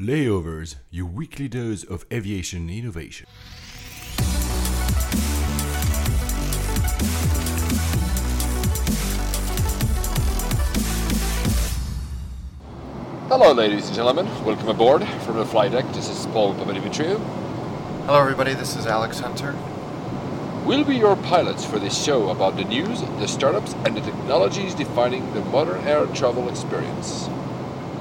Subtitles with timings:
[0.00, 3.26] Layovers, your weekly dose of aviation innovation.
[13.28, 14.26] Hello, ladies and gentlemen.
[14.42, 15.84] Welcome aboard from the flight deck.
[15.92, 17.18] This is Paul Papadimitriou.
[18.06, 18.54] Hello, everybody.
[18.54, 19.54] This is Alex Hunter.
[20.64, 24.74] We'll be your pilots for this show about the news, the startups, and the technologies
[24.74, 27.28] defining the modern air travel experience.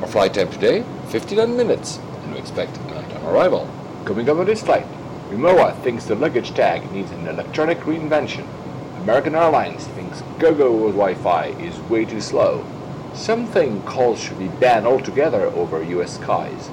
[0.01, 3.69] Our flight time today, 59 minutes, and we expect an on-time arrival.
[4.05, 4.85] Coming up on this flight,
[5.29, 8.47] Rimowa thinks the luggage tag needs an electronic reinvention.
[9.01, 12.65] American Airlines thinks GoGo Wi-Fi is way too slow.
[13.13, 16.69] Something calls should be banned altogether over US skies.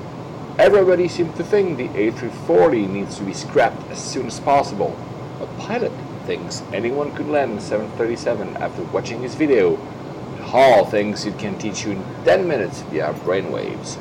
[0.57, 4.97] Everybody seems to think the A340 needs to be scrapped as soon as possible.
[5.41, 5.91] A pilot
[6.27, 9.77] thinks anyone could land in 737 after watching his video.
[10.47, 13.99] Hall thinks it can teach you in 10 minutes via brainwaves.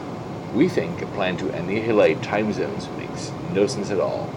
[0.54, 4.30] We think a plan to annihilate time zones makes no sense at all.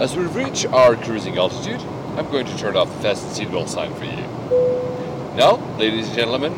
[0.00, 1.80] As we reach our cruising altitude,
[2.16, 5.36] I'm going to turn off the fasten seatbelt sign for you.
[5.36, 6.54] Now, ladies and gentlemen,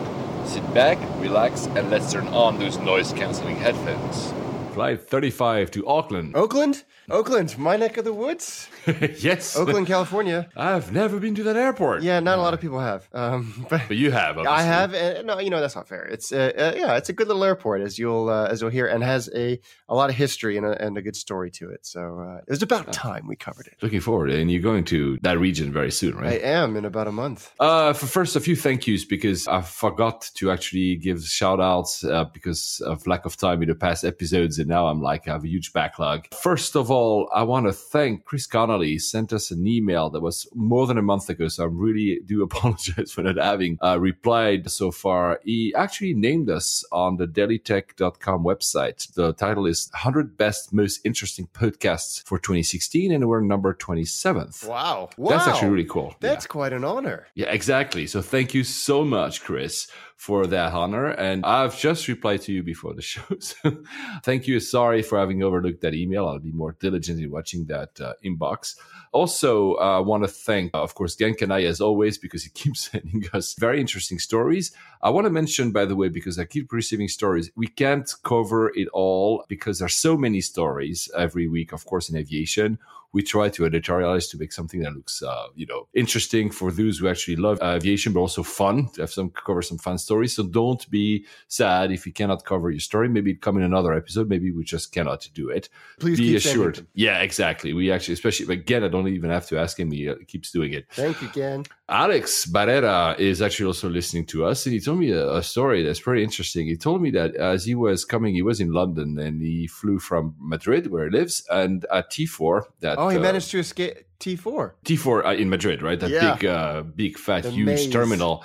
[0.47, 4.33] sit back, relax, and let's turn on those noise cancelling headphones.
[4.72, 6.34] Flight 35 to Auckland.
[6.34, 6.84] Oakland?
[7.11, 8.69] Oakland, my neck of the woods.
[9.19, 9.56] yes.
[9.56, 10.48] Oakland, California.
[10.56, 12.03] I've never been to that airport.
[12.03, 13.08] Yeah, not a lot of people have.
[13.12, 14.53] Um, but But you have, obviously.
[14.53, 14.94] I have.
[14.94, 16.05] And, no, you know that's not fair.
[16.05, 18.86] It's uh, uh, yeah, it's a good little airport as you'll uh, as you'll hear,
[18.86, 21.86] and has a a lot of history and a, and a good story to it.
[21.86, 23.77] So uh, it was about time we covered it.
[23.83, 26.44] Looking forward, and you're going to that region very soon, right?
[26.44, 27.53] I am in about a month.
[27.61, 32.05] Uh, for first, a few thank yous because I forgot to actually give shout outs
[32.05, 34.59] uh, because of lack of time in the past episodes.
[34.59, 36.27] And now I'm like, I have a huge backlog.
[36.34, 38.78] First of all, I want to thank Chris Connolly.
[38.81, 41.48] He sent us an email that was more than a month ago.
[41.48, 45.41] So I really do apologize for not having uh, replied so far.
[45.45, 49.12] He actually named us on the dailytech.com website.
[49.15, 53.12] The title is 100 Best Most Interesting Podcasts for 2016.
[53.12, 54.67] And we're number 27th.
[54.67, 55.31] Wow, wow.
[55.31, 56.09] That's actually really cool.
[56.09, 56.17] Yeah.
[56.21, 57.27] That's quite an honor.
[57.34, 58.06] Yeah, exactly.
[58.06, 59.88] So thank you so much, Chris,
[60.19, 61.06] for that honor.
[61.06, 63.23] And I've just replied to you before the show.
[63.39, 63.84] So
[64.25, 64.59] thank you.
[64.59, 66.27] Sorry for having overlooked that email.
[66.27, 68.75] I'll be more diligent in watching that uh, inbox.
[69.12, 72.91] Also, uh, I want to thank, uh, of course, Genkanai as always, because he keeps
[72.91, 74.73] sending us very interesting stories.
[75.03, 78.73] I want to mention, by the way, because I keep receiving stories, we can't cover
[78.75, 82.81] it all because there's so many stories every week, of course, in aviation
[83.12, 86.98] we try to editorialize to make something that looks, uh, you know, interesting for those
[86.98, 90.34] who actually love aviation, but also fun to have some cover some fun stories.
[90.34, 93.08] So don't be sad if you cannot cover your story.
[93.08, 94.28] Maybe come in another episode.
[94.28, 95.69] Maybe we just cannot do it.
[95.98, 96.86] Please be assured.
[96.94, 97.72] Yeah, exactly.
[97.72, 99.90] We actually, especially again, I don't even have to ask him.
[99.90, 100.86] He uh, keeps doing it.
[100.90, 101.64] Thank you again.
[101.91, 105.82] Alex Barrera is actually also listening to us, and he told me a, a story
[105.82, 106.66] that's pretty interesting.
[106.66, 109.99] He told me that as he was coming, he was in London, and he flew
[109.99, 112.65] from Madrid, where he lives, and at T4.
[112.81, 114.72] That Oh, he uh, managed to escape T4.
[114.84, 115.99] T4 uh, in Madrid, right?
[115.99, 116.34] That Yeah.
[116.34, 117.88] big, uh, big, fat, The huge maze.
[117.91, 118.44] terminal.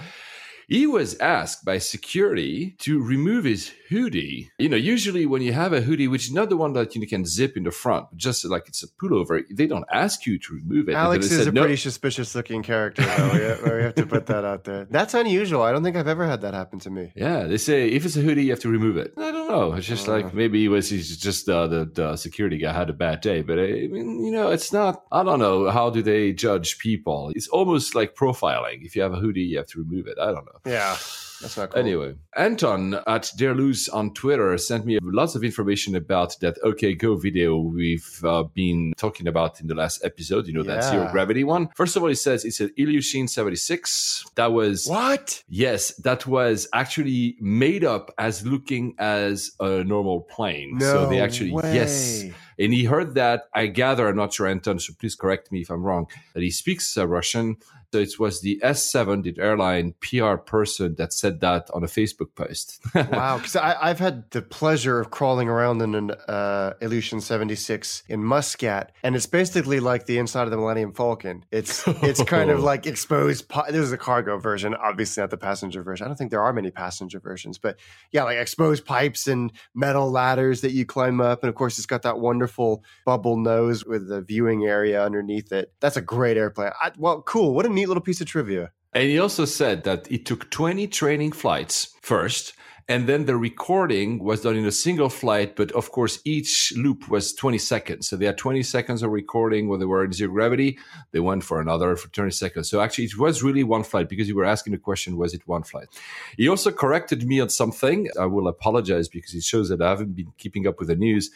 [0.67, 4.51] He was asked by security to remove his hoodie.
[4.57, 7.05] You know, usually when you have a hoodie, which is not the one that you
[7.07, 10.53] can zip in the front, just like it's a pullover, they don't ask you to
[10.53, 10.95] remove it.
[10.95, 13.31] Alex is said, a "No." pretty suspicious looking character, though.
[13.33, 14.85] we, have to put that out there.
[14.89, 15.61] That's unusual.
[15.63, 17.11] I don't think I've ever had that happen to me.
[17.15, 19.13] Yeah, they say if it's a hoodie, you have to remove it.
[19.17, 19.73] I don't know.
[19.73, 20.13] It's just Uh.
[20.13, 23.41] like maybe he was he's just uh, the the security guy had a bad day,
[23.41, 25.03] but I mean, you know, it's not.
[25.11, 27.31] I don't know how do they judge people.
[27.35, 28.85] It's almost like profiling.
[28.85, 30.17] If you have a hoodie, you have to remove it.
[30.19, 30.52] I don't know.
[30.65, 30.95] Yeah,
[31.41, 31.79] that's not cool.
[31.79, 37.15] Anyway, Anton at Derluz on Twitter sent me lots of information about that OK Go
[37.15, 40.47] video we've uh, been talking about in the last episode.
[40.47, 41.69] You know, that zero gravity one.
[41.75, 44.25] First of all, he says it's an Ilyushin 76.
[44.35, 45.43] That was What?
[45.49, 50.79] Yes, that was actually made up as looking as a normal plane.
[50.79, 51.73] so they actually, way.
[51.73, 52.23] yes.
[52.59, 53.45] And he heard that.
[53.55, 56.51] I gather, I'm not sure, Anton, so please correct me if I'm wrong, that he
[56.51, 57.57] speaks uh, Russian.
[57.93, 62.33] So it was the S7, the airline PR person that said that on a Facebook
[62.33, 62.81] post.
[62.95, 68.23] wow, because I've had the pleasure of crawling around in an uh, Ilyushin 76 in
[68.23, 71.45] Muscat, and it's basically like the inside of the Millennium Falcon.
[71.51, 73.47] It's it's kind of like exposed.
[73.47, 76.05] Pi- this is a cargo version, obviously not the passenger version.
[76.05, 77.77] I don't think there are many passenger versions, but
[78.11, 81.85] yeah, like exposed pipes and metal ladders that you climb up, and of course it's
[81.85, 85.71] got that wonderful bubble nose with the viewing area underneath it.
[85.79, 86.71] That's a great airplane.
[86.81, 87.53] I, well, cool.
[87.53, 88.71] What a neat little piece of trivia.
[88.93, 92.53] And he also said that it took 20 training flights first
[92.89, 97.07] And then the recording was done in a single flight, but of course, each loop
[97.07, 98.09] was 20 seconds.
[98.09, 100.77] So they had 20 seconds of recording when they were in zero gravity.
[101.11, 102.69] They went for another for 20 seconds.
[102.69, 105.47] So actually, it was really one flight because you were asking the question, was it
[105.47, 105.87] one flight?
[106.35, 108.09] He also corrected me on something.
[108.19, 111.31] I will apologize because it shows that I haven't been keeping up with the news.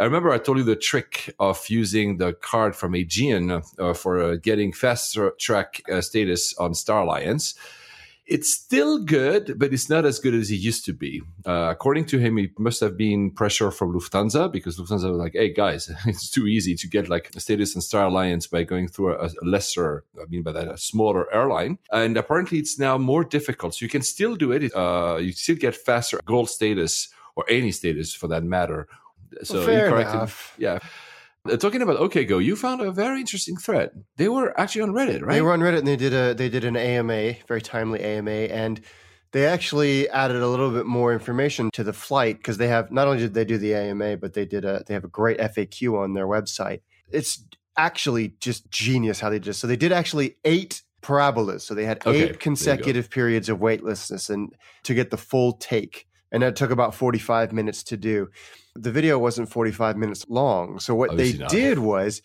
[0.00, 4.22] I remember I told you the trick of using the card from Aegean uh, for
[4.22, 7.54] uh, getting fast track uh, status on Star Alliance
[8.30, 11.20] it's still good, but it's not as good as it used to be.
[11.44, 15.32] Uh, according to him, it must have been pressure from Lufthansa because Lufthansa was like,
[15.32, 18.86] "Hey guys, it's too easy to get like a status in Star Alliance by going
[18.86, 22.96] through a, a, lesser, I mean by that, a smaller airline." And apparently, it's now
[22.98, 23.74] more difficult.
[23.74, 24.72] So you can still do it.
[24.74, 28.86] Uh, you still get faster gold status or any status for that matter.
[29.42, 30.54] So well, fair enough.
[30.58, 30.78] yeah.
[31.48, 33.90] Uh, talking about OK Go, you found a very interesting thread.
[34.16, 35.34] They were actually on Reddit, right?
[35.34, 38.30] They were on Reddit and they did a they did an AMA, very timely AMA,
[38.30, 38.80] and
[39.32, 43.06] they actually added a little bit more information to the flight because they have not
[43.06, 45.98] only did they do the AMA, but they did a they have a great FAQ
[45.98, 46.80] on their website.
[47.10, 47.42] It's
[47.76, 49.54] actually just genius how they did.
[49.54, 51.64] So they did actually eight parabolas.
[51.64, 56.06] So they had okay, eight consecutive periods of weightlessness and to get the full take
[56.32, 58.28] and that took about 45 minutes to do.
[58.82, 60.78] The video wasn't 45 minutes long.
[60.78, 61.50] So what Obviously they not.
[61.50, 62.22] did was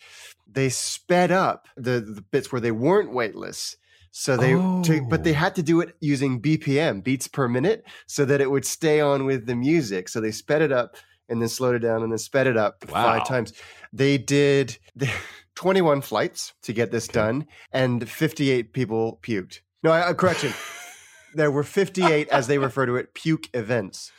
[0.50, 3.76] they sped up the, the bits where they weren't weightless.
[4.10, 4.82] So they, oh.
[4.84, 8.50] to, but they had to do it using BPM, beats per minute, so that it
[8.50, 10.08] would stay on with the music.
[10.08, 10.96] So they sped it up
[11.28, 13.18] and then slowed it down and then sped it up wow.
[13.18, 13.52] five times.
[13.92, 14.78] They did
[15.56, 17.20] 21 flights to get this okay.
[17.20, 19.60] done, and 58 people puked.
[19.82, 20.52] No, I, uh, correction
[21.34, 24.12] there were 58, as they refer to it, puke events.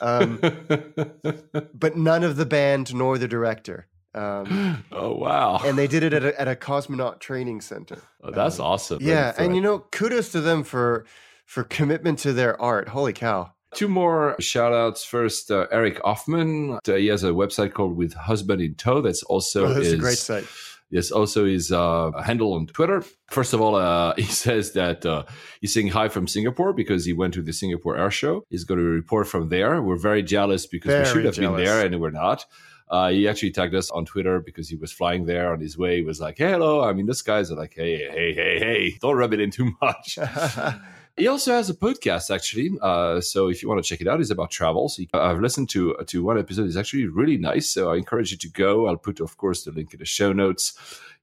[0.00, 0.38] Um,
[1.74, 3.86] but none of the band nor the director.
[4.14, 5.60] Um, oh wow!
[5.64, 7.98] And they did it at a, at a cosmonaut training center.
[8.22, 8.98] Oh, that's um, awesome.
[9.00, 11.06] Yeah, and you know, kudos to them for
[11.46, 12.88] for commitment to their art.
[12.88, 13.52] Holy cow!
[13.74, 15.04] Two more shout outs.
[15.04, 16.80] First, uh, Eric Hoffman.
[16.86, 19.00] Uh, he has a website called With Husband in Tow.
[19.00, 20.44] That's also oh, that's a great site.
[20.90, 23.04] Yes, also his uh, handle on Twitter.
[23.28, 25.24] First of all, uh, he says that uh,
[25.60, 28.44] he's saying hi from Singapore because he went to the Singapore Air Show.
[28.50, 29.80] He's going to report from there.
[29.80, 31.56] We're very jealous because very we should have jealous.
[31.56, 32.44] been there and we're not.
[32.90, 35.96] Uh, he actually tagged us on Twitter because he was flying there on his way.
[35.96, 36.82] He was like, hey, hello.
[36.82, 40.18] I mean, this guy's like, hey, hey, hey, hey, don't rub it in too much.
[41.20, 42.70] He also has a podcast, actually.
[42.80, 44.88] Uh, so if you want to check it out, it's about travel.
[44.88, 46.66] So I've listened to to one episode.
[46.66, 47.68] It's actually really nice.
[47.68, 48.86] So I encourage you to go.
[48.86, 50.72] I'll put, of course, the link in the show notes.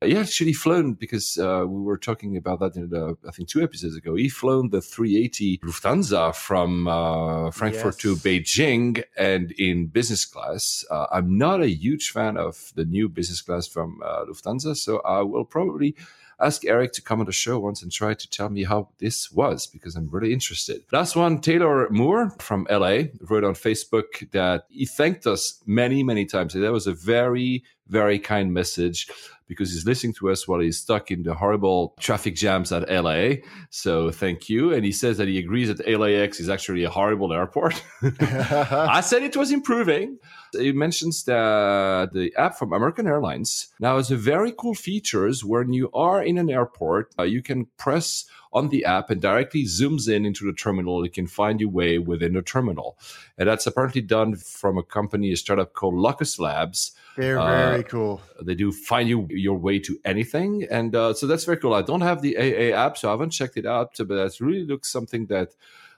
[0.05, 3.63] He actually flown because uh, we were talking about that in the, I think two
[3.63, 4.13] episodes ago.
[4.13, 7.97] He flown the 380 Lufthansa from uh, Frankfurt yes.
[7.97, 10.85] to Beijing and in business class.
[10.91, 14.99] Uh, I'm not a huge fan of the new business class from uh, Lufthansa, so
[14.99, 15.95] I will probably
[16.39, 19.31] ask Eric to come on the show once and try to tell me how this
[19.31, 20.83] was because I'm really interested.
[20.91, 26.25] Last one, Taylor Moore from LA wrote on Facebook that he thanked us many, many
[26.25, 26.53] times.
[26.53, 29.07] That was a very, very kind message
[29.47, 33.35] because he's listening to us while he's stuck in the horrible traffic jams at LA.
[33.69, 34.73] So thank you.
[34.73, 37.81] And he says that he agrees that LAX is actually a horrible airport.
[38.21, 40.19] I said it was improving.
[40.51, 45.73] He mentions that the app from American Airlines now has a very cool features when
[45.73, 48.25] you are in an airport, uh, you can press
[48.57, 51.03] on the app and directly zooms in into the terminal.
[51.03, 52.97] It can find your way within the terminal.
[53.37, 56.91] And that's apparently done from a company, a startup called Locus Labs.
[57.15, 58.21] They're very uh, cool.
[58.41, 60.67] They do find you your way to anything.
[60.69, 61.73] And uh, so that's very cool.
[61.73, 64.65] I don't have the AA app, so I haven't checked it out, but that really
[64.65, 65.49] looks something that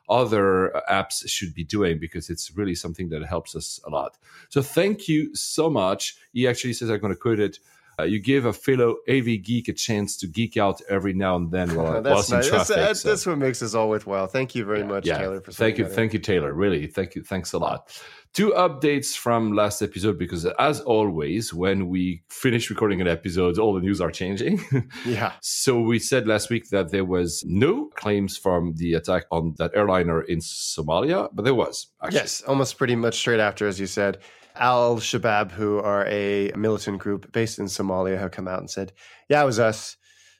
[0.09, 4.17] other apps should be doing because it's really something that helps us a lot.
[4.49, 6.17] So thank you so much.
[6.33, 7.59] He actually says I'm going to quote it.
[7.99, 11.51] Uh, you give a fellow AV geek a chance to geek out every now and
[11.51, 12.75] then while, that's while in traffic.
[12.75, 13.09] That's, so.
[13.09, 14.27] that's, what makes us all worthwhile.
[14.27, 15.17] Thank you very yeah, much, yeah.
[15.17, 15.41] Taylor.
[15.41, 16.53] For thank you, thank you, Taylor.
[16.53, 17.91] Really, thank you, thanks a lot.
[18.33, 23.73] Two updates from last episode because, as always, when we finish recording an episode, all
[23.73, 24.61] the news are changing.
[25.05, 25.33] yeah.
[25.41, 29.71] So we said last week that there was no claims from the attack on that
[29.73, 31.87] airliner in Somalia, but there was.
[32.03, 32.19] Actually.
[32.19, 34.19] Yes, almost pretty much straight after, as you said.
[34.59, 38.91] Al Shabaab, who are a militant group based in Somalia, have come out and said,
[39.27, 39.97] "Yeah, it was us."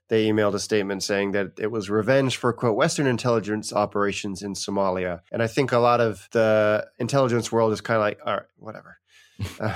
[0.09, 4.53] they emailed a statement saying that it was revenge for quote Western intelligence operations in
[4.53, 5.21] Somalia.
[5.31, 8.45] And I think a lot of the intelligence world is kind of like, all right,
[8.57, 8.97] whatever.
[9.57, 9.73] Uh,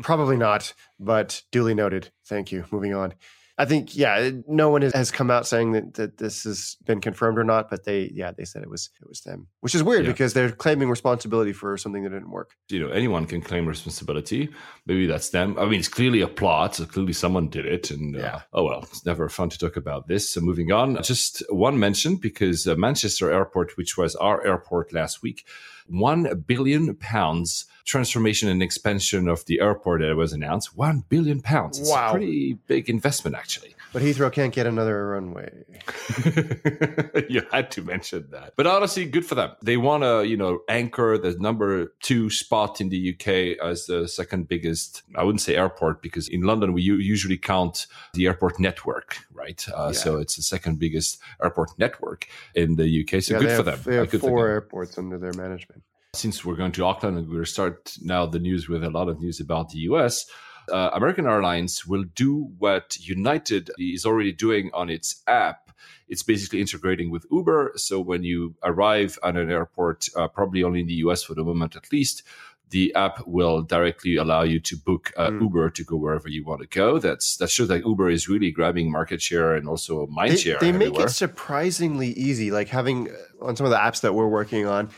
[0.00, 2.08] probably not, but duly noted.
[2.24, 2.64] Thank you.
[2.70, 3.12] Moving on.
[3.56, 7.38] I think, yeah, no one has come out saying that, that this has been confirmed
[7.38, 10.04] or not, but they, yeah, they said it was it was them, which is weird
[10.04, 10.10] yeah.
[10.10, 12.56] because they're claiming responsibility for something that didn't work.
[12.68, 14.48] You know, anyone can claim responsibility.
[14.86, 15.56] Maybe that's them.
[15.56, 16.74] I mean, it's clearly a plot.
[16.74, 18.34] So clearly, someone did it, and uh, yeah.
[18.34, 20.28] Uh, oh well, it's never fun to talk about this.
[20.30, 25.22] So moving on, just one mention because uh, Manchester Airport, which was our airport last
[25.22, 25.46] week
[25.88, 30.74] 1 billion pounds transformation and expansion of the airport that was announced.
[30.76, 31.78] 1 billion pounds.
[31.78, 32.08] It's Wow.
[32.08, 33.74] a pretty big investment, actually.
[33.92, 35.52] But Heathrow can't get another runway.
[37.28, 38.54] you had to mention that.
[38.56, 39.52] But honestly, good for them.
[39.62, 44.08] They want to, you know, anchor the number two spot in the UK as the
[44.08, 49.18] second biggest, I wouldn't say airport, because in London, we usually count the airport network,
[49.32, 49.64] right?
[49.72, 52.26] Uh, So it's the second biggest airport network
[52.56, 53.22] in the UK.
[53.22, 53.78] So Yeah, good they for them.
[53.84, 55.83] They Uh, have good four airports under their management.
[56.14, 58.90] Since we're going to Auckland and we're going to start now the news with a
[58.90, 60.26] lot of news about the US,
[60.72, 65.70] uh, American Airlines will do what United is already doing on its app.
[66.08, 67.72] It's basically integrating with Uber.
[67.76, 71.44] So when you arrive at an airport, uh, probably only in the US for the
[71.44, 72.22] moment at least,
[72.70, 75.42] the app will directly allow you to book uh, Mm.
[75.42, 76.98] Uber to go wherever you want to go.
[76.98, 80.58] That's that shows that Uber is really grabbing market share and also mind They, share.
[80.58, 82.50] they make it surprisingly easy.
[82.50, 84.90] Like having uh, on some of the apps that we're working on,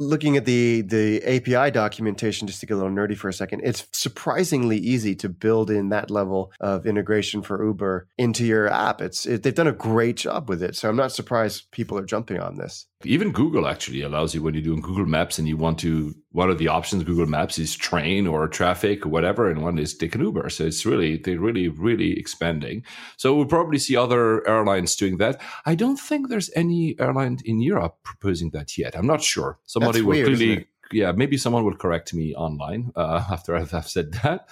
[0.00, 3.60] looking at the the API documentation, just to get a little nerdy for a second,
[3.62, 9.00] it's surprisingly easy to build in that level of integration for Uber into your app.
[9.00, 10.74] It's it, they've done a great job with it.
[10.74, 12.86] So I'm not surprised people are jumping on this.
[13.04, 16.50] Even Google actually allows you when you're doing Google Maps and you want to, one
[16.50, 20.14] of the options Google Maps is train or traffic or whatever, and one is take
[20.14, 20.50] an Uber.
[20.50, 22.84] So it's really, they're really, really expanding.
[23.16, 25.40] So we'll probably see other airlines doing that.
[25.64, 28.94] I don't think there's any airline in Europe proposing that yet.
[28.94, 29.58] I'm not sure.
[29.64, 33.72] Somebody That's will weird, clearly, yeah, maybe someone will correct me online uh, after I've
[33.72, 34.48] I've said that.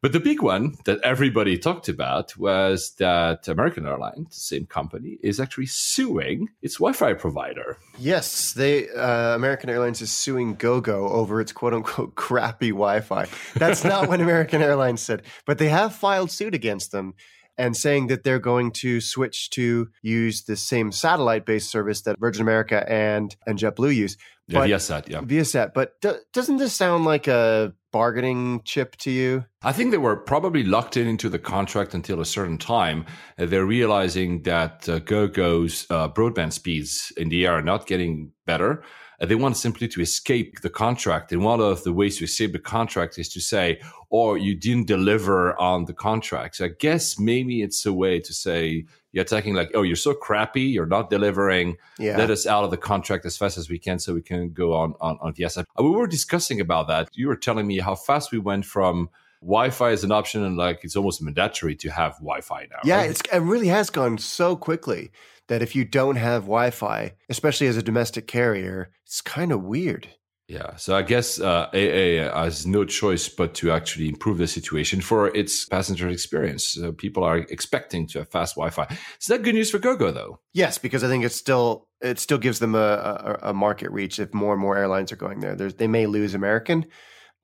[0.00, 5.18] But the big one that everybody talked about was that American Airlines, the same company,
[5.24, 7.78] is actually suing its Wi-Fi provider.
[7.98, 13.26] Yes, they uh, American Airlines is suing GoGo over its quote unquote crappy Wi-Fi.
[13.54, 17.14] That's not what American Airlines said, but they have filed suit against them
[17.58, 22.42] and saying that they're going to switch to use the same satellite-based service that Virgin
[22.42, 24.16] America and and JetBlue use.
[24.46, 25.20] Yeah, But- Viasat, yeah.
[25.20, 29.44] Viasat, but do, doesn't this sound like a bargaining chip to you?
[29.62, 33.04] I think they were probably locked in into the contract until a certain time.
[33.38, 38.32] Uh, they're realizing that uh, GoGo's uh, broadband speeds in the air are not getting
[38.46, 38.82] better.
[39.20, 41.32] Uh, they want simply to escape the contract.
[41.32, 44.86] And one of the ways to escape the contract is to say, or you didn't
[44.86, 46.56] deliver on the contract.
[46.56, 50.14] So I guess maybe it's a way to say, you're attacking like, oh, you're so
[50.14, 51.76] crappy, you're not delivering.
[51.98, 52.16] Yeah.
[52.16, 54.74] Let us out of the contract as fast as we can so we can go
[54.74, 55.64] on on, on Viasat.
[55.78, 57.08] Uh, We were discussing about that.
[57.12, 59.08] You were telling me how fast we went from
[59.40, 62.78] Wi-Fi as an option and like it's almost mandatory to have Wi-Fi now.
[62.84, 63.10] Yeah, right?
[63.10, 65.10] it's, it really has gone so quickly
[65.48, 70.08] that if you don't have Wi-Fi, especially as a domestic carrier, it's kind of weird.
[70.48, 70.76] yeah.
[70.76, 75.34] So I guess uh, AA has no choice but to actually improve the situation for
[75.36, 76.68] its passenger experience.
[76.68, 78.86] So people are expecting to have fast Wi-Fi.
[79.20, 80.40] Is that good news for GoGo though?
[80.54, 84.18] Yes, because I think it's still it still gives them a, a, a market reach
[84.18, 85.54] if more and more airlines are going there.
[85.56, 86.86] There's, they may lose American,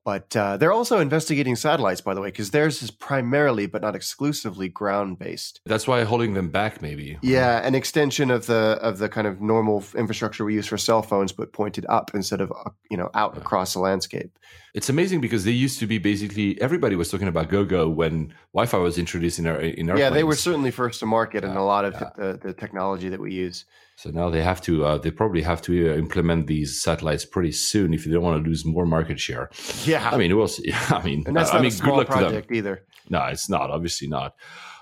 [0.04, 3.96] but uh, they're also investigating satellites, by the way, because theirs is primarily but not
[3.96, 5.60] exclusively ground based.
[5.64, 7.18] That's why holding them back, maybe.
[7.22, 11.00] Yeah, an extension of the of the kind of normal infrastructure we use for cell
[11.00, 14.38] phones, but pointed up instead of uh, you know out across the landscape.
[14.74, 18.76] It's amazing because they used to be basically everybody was talking about GoGo when Wi-Fi
[18.78, 19.98] was introduced in our in airplanes.
[20.00, 22.10] Yeah, they were certainly first to market in a lot of yeah.
[22.16, 23.64] the, the technology that we use.
[23.96, 24.84] So now they have to.
[24.84, 28.42] Uh, they probably have to uh, implement these satellites pretty soon if they don't want
[28.42, 29.50] to lose more market share.
[29.84, 30.72] Yeah, I mean, we'll see.
[30.90, 32.56] I mean, and that's I mean, a small good luck to project them.
[32.56, 32.84] either.
[33.08, 33.70] No, it's not.
[33.70, 34.34] Obviously not.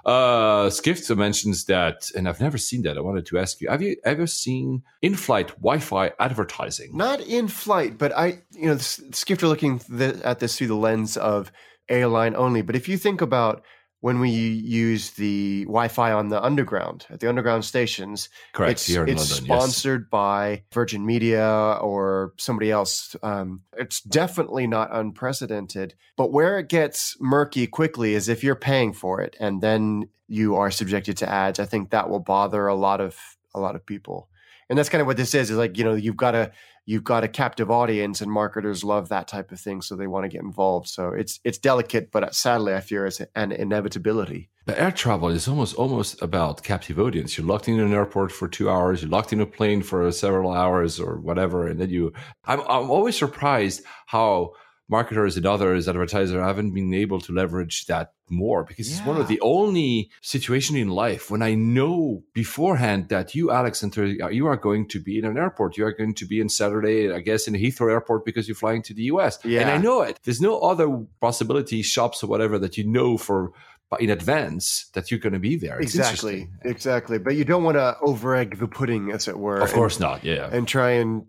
[0.04, 2.96] Uh, Skift mentions that, and I've never seen that.
[2.96, 6.96] I wanted to ask you: Have you ever seen in-flight Wi-Fi advertising?
[6.96, 11.16] Not in flight, but I, you know, Skifter looking th- at this through the lens
[11.16, 11.52] of
[11.88, 12.62] airline only.
[12.62, 13.62] But if you think about
[14.02, 18.72] when we use the Wi-Fi on the underground at the underground stations, Correct.
[18.72, 19.58] it's, here in it's London, yes.
[19.62, 23.14] sponsored by Virgin Media or somebody else.
[23.22, 25.94] Um, it's definitely not unprecedented.
[26.16, 30.56] But where it gets murky quickly is if you're paying for it and then you
[30.56, 31.60] are subjected to ads.
[31.60, 33.16] I think that will bother a lot of
[33.54, 34.28] a lot of people.
[34.68, 35.50] And that's kind of what this is.
[35.50, 36.50] Is like you know you've got a
[36.84, 40.24] you've got a captive audience, and marketers love that type of thing, so they want
[40.24, 40.88] to get involved.
[40.88, 44.50] So it's it's delicate, but uh, sadly, I fear it's an inevitability.
[44.64, 47.36] But air travel is almost almost about captive audience.
[47.36, 49.02] You're locked in an airport for two hours.
[49.02, 52.12] You're locked in a plane for several hours or whatever, and then you.
[52.44, 54.52] I'm I'm always surprised how
[54.88, 59.28] marketers and others advertisers haven't been able to leverage that more because it's one of
[59.28, 64.46] the only situation in life when I know beforehand that you, Alex, and uh, you
[64.46, 65.76] are going to be in an airport.
[65.76, 68.82] You are going to be in Saturday, I guess, in Heathrow Airport because you're flying
[68.82, 69.38] to the US.
[69.44, 69.60] Yeah.
[69.60, 70.18] And I know it.
[70.24, 70.88] There's no other
[71.20, 73.52] possibility, shops or whatever that you know for
[74.00, 75.78] in advance that you're going to be there.
[75.80, 77.18] It's exactly, exactly.
[77.18, 79.56] But you don't want to over egg the pudding, as it were.
[79.56, 80.24] Of and, course not.
[80.24, 81.26] Yeah, and try and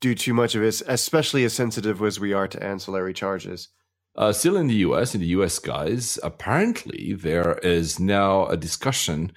[0.00, 3.68] do too much of it, especially as sensitive as we are to ancillary charges.
[4.16, 9.32] Uh, still in the US, in the US, guys, apparently there is now a discussion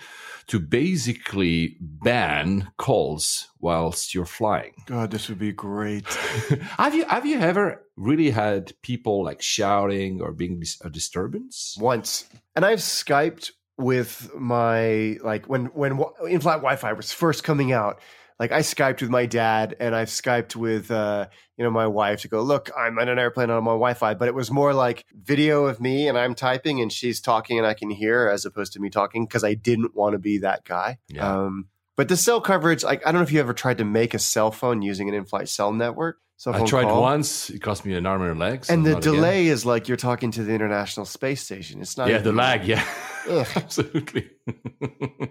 [0.48, 4.74] to basically ban calls whilst you're flying.
[4.88, 6.08] God, this would be great.
[6.78, 11.78] have you have you ever really had people like shouting or being a disturbance?
[11.80, 15.94] Once, and I've skyped with my like when when
[16.28, 18.00] in-flight Wi-Fi was first coming out
[18.42, 21.28] like I Skyped with my dad and I've Skyped with uh,
[21.58, 24.28] you know my wife to go look I'm on an airplane on my Wi-Fi, but
[24.28, 27.76] it was more like video of me and I'm typing and she's talking and I
[27.76, 30.98] can hear as opposed to me talking because I didn't want to be that guy.
[31.08, 31.44] Yeah.
[31.44, 34.16] Um, but the cell coverage, like I don't know if you ever tried to make
[34.16, 36.18] a cell phone using an in-flight cell network.
[36.48, 37.02] I tried call.
[37.02, 37.50] once.
[37.50, 38.66] It cost me an arm and a leg.
[38.66, 39.54] So and the delay again.
[39.54, 41.82] is like you're talking to the International Space Station.
[41.82, 42.10] It's not.
[42.10, 42.66] Yeah, the lag.
[42.66, 42.84] Yeah,
[43.56, 44.30] absolutely.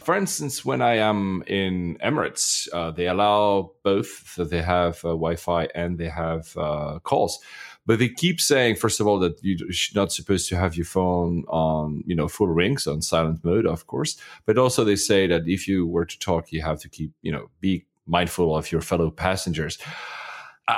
[0.00, 4.32] For instance, when I am in Emirates, uh, they allow both.
[4.34, 7.38] So they have uh, Wi-Fi and they have uh, calls.
[7.86, 11.44] But they keep saying, first of all, that you're not supposed to have your phone
[11.48, 14.16] on, you know, full rings on silent mode, of course.
[14.44, 17.32] But also they say that if you were to talk, you have to keep, you
[17.32, 19.78] know, be mindful of your fellow passengers.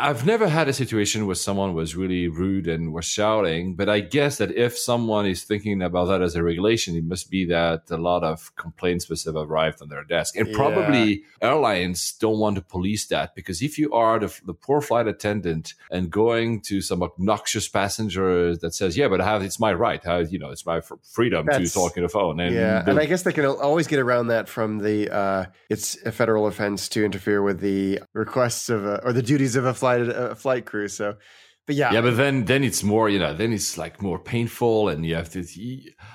[0.00, 4.00] I've never had a situation where someone was really rude and was shouting, but I
[4.00, 7.90] guess that if someone is thinking about that as a regulation, it must be that
[7.90, 10.36] a lot of complaints must have arrived on their desk.
[10.36, 10.56] And yeah.
[10.56, 15.08] probably airlines don't want to police that because if you are the, the, poor flight
[15.08, 19.72] attendant and going to some obnoxious passenger that says, "Yeah, but I have it's my
[19.72, 22.84] right, I, you know, it's my freedom That's, to talk on the phone," and yeah,
[22.86, 26.46] and I guess they can always get around that from the uh, it's a federal
[26.46, 30.34] offense to interfere with the requests of a, or the duties of a flight a
[30.36, 30.86] flight crew.
[30.86, 31.16] So,
[31.66, 34.88] but yeah, yeah, but then then it's more you know then it's like more painful,
[34.88, 35.44] and you have to.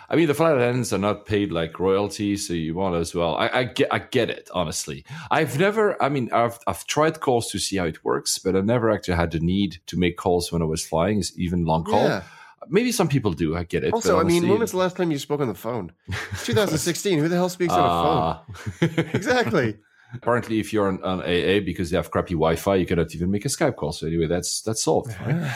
[0.10, 3.36] I mean, the flight attendants are not paid like royalty, so you want as well.
[3.36, 5.04] I, I get I get it honestly.
[5.30, 6.02] I've never.
[6.02, 9.16] I mean, I've I've tried calls to see how it works, but I never actually
[9.16, 12.04] had the need to make calls when I was flying, even long call.
[12.04, 12.24] Yeah.
[12.70, 13.56] Maybe some people do.
[13.56, 13.94] I get it.
[13.94, 15.92] Also, I mean, when was the last time you spoke on the phone?
[16.44, 17.20] 2016.
[17.20, 18.22] Who the hell speaks uh, on a phone?
[18.26, 19.12] Ah.
[19.18, 19.78] exactly.
[20.14, 23.46] Apparently, if you're on, on, AA because they have crappy Wi-Fi, you cannot even make
[23.46, 23.92] a Skype call.
[23.92, 25.16] So anyway, that's that's solved.
[25.20, 25.54] Right?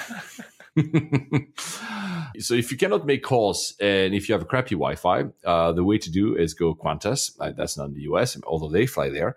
[2.40, 5.84] so if you cannot make calls and if you have a crappy Wi-Fi, uh, the
[5.84, 7.32] way to do is go Qantas.
[7.40, 9.36] Uh, that's not in the US, although they fly there.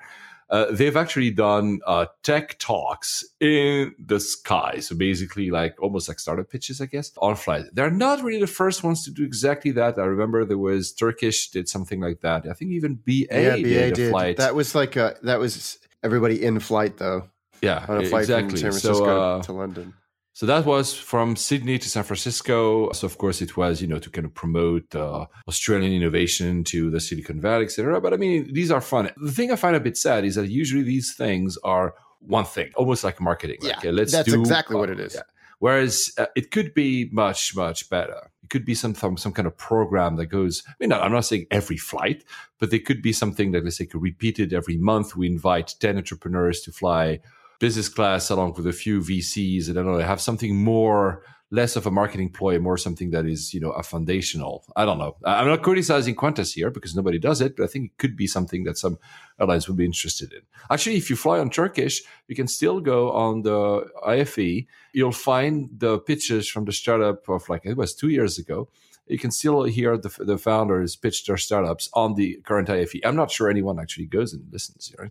[0.51, 4.79] Uh, they've actually done uh, tech talks in the sky.
[4.81, 7.65] So basically, like almost like startup pitches, I guess, on flight.
[7.73, 9.99] They're not really the first ones to do exactly that.
[9.99, 12.47] I remember there was Turkish did something like that.
[12.47, 14.11] I think even BA, yeah, BA did, did.
[14.11, 14.37] flight.
[14.37, 17.29] That was like a, that was everybody in flight though.
[17.63, 18.51] Yeah, on a flight exactly.
[18.51, 19.95] from San Francisco so, uh, to London.
[20.35, 22.91] So that was from Sydney to San Francisco.
[22.91, 26.91] So of course it was, you know, to kind of promote uh, Australian innovation to
[26.91, 28.01] the Silicon Valley, etc.
[28.01, 29.11] But I mean, these are fun.
[29.17, 32.73] The thing I find a bit sad is that usually these things are one thing,
[32.75, 33.59] almost like marketing.
[33.63, 35.15] Yeah, like, let's that's do, exactly uh, what it is.
[35.15, 35.23] Yeah.
[35.61, 38.31] Whereas uh, it could be much, much better.
[38.43, 40.65] It could be some some kind of program that goes.
[40.67, 42.25] I mean, I'm not saying every flight,
[42.59, 45.15] but there could be something that let's say repeated every month.
[45.15, 47.21] We invite ten entrepreneurs to fly
[47.65, 49.69] business class along with a few VCs.
[49.69, 53.25] And I don't know, have something more, less of a marketing ploy, more something that
[53.25, 54.55] is, you know, a foundational.
[54.77, 55.17] I don't know.
[55.25, 58.27] I'm not criticizing Qantas here because nobody does it, but I think it could be
[58.27, 58.99] something that some
[59.41, 60.43] airlines would be interested in.
[60.71, 64.67] Actually, if you fly on Turkish, you can still go on the IFE.
[64.93, 68.69] You'll find the pitches from the startup of like, it was two years ago
[69.07, 73.01] you can still hear the, the founders pitch their startups on the current IFE.
[73.05, 74.95] I'm not sure anyone actually goes and listens.
[74.99, 75.11] Right?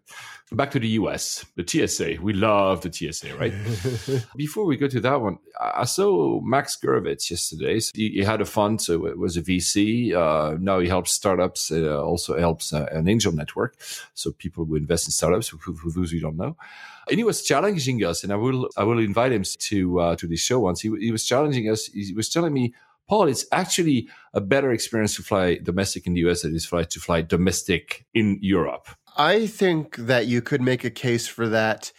[0.51, 2.21] Back to the US, the TSA.
[2.21, 3.53] We love the TSA, right?
[4.35, 7.79] Before we go to that one, I saw Max Gurevitz yesterday.
[7.79, 10.13] So he, he, had a fund, so it was a VC.
[10.13, 11.71] Uh, now he helps startups.
[11.71, 13.75] Uh, also helps uh, an angel network,
[14.13, 15.49] so people who invest in startups.
[15.49, 16.55] who, for those who don't know
[17.09, 20.27] and he was challenging us and i will i will invite him to uh, to
[20.27, 22.73] this show once he, he was challenging us he was telling me
[23.09, 26.65] Paul, it's actually a better experience to fly domestic in the US than it is
[26.65, 28.87] fly to fly domestic in Europe.
[29.17, 31.91] I think that you could make a case for that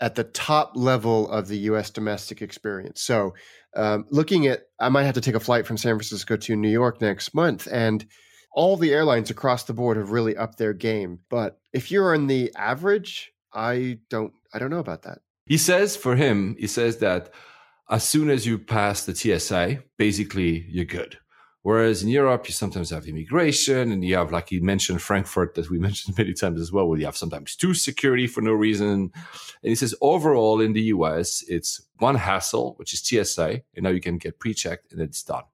[0.00, 3.00] at the top level of the US domestic experience.
[3.02, 3.34] So,
[3.76, 6.70] um, looking at, I might have to take a flight from San Francisco to New
[6.70, 8.06] York next month, and
[8.52, 11.18] all the airlines across the board have really upped their game.
[11.28, 15.18] But if you're in the average, I don't, I don't know about that.
[15.46, 17.32] He says for him, he says that
[17.90, 21.18] as soon as you pass the TSA, basically you're good.
[21.64, 25.70] Whereas in Europe, you sometimes have immigration and you have, like you mentioned, Frankfurt, that
[25.70, 28.86] we mentioned many times as well, where you have sometimes two security for no reason.
[28.88, 29.12] And
[29.62, 34.00] he says overall in the US, it's one hassle, which is TSA, and now you
[34.00, 35.44] can get pre-checked and it's done.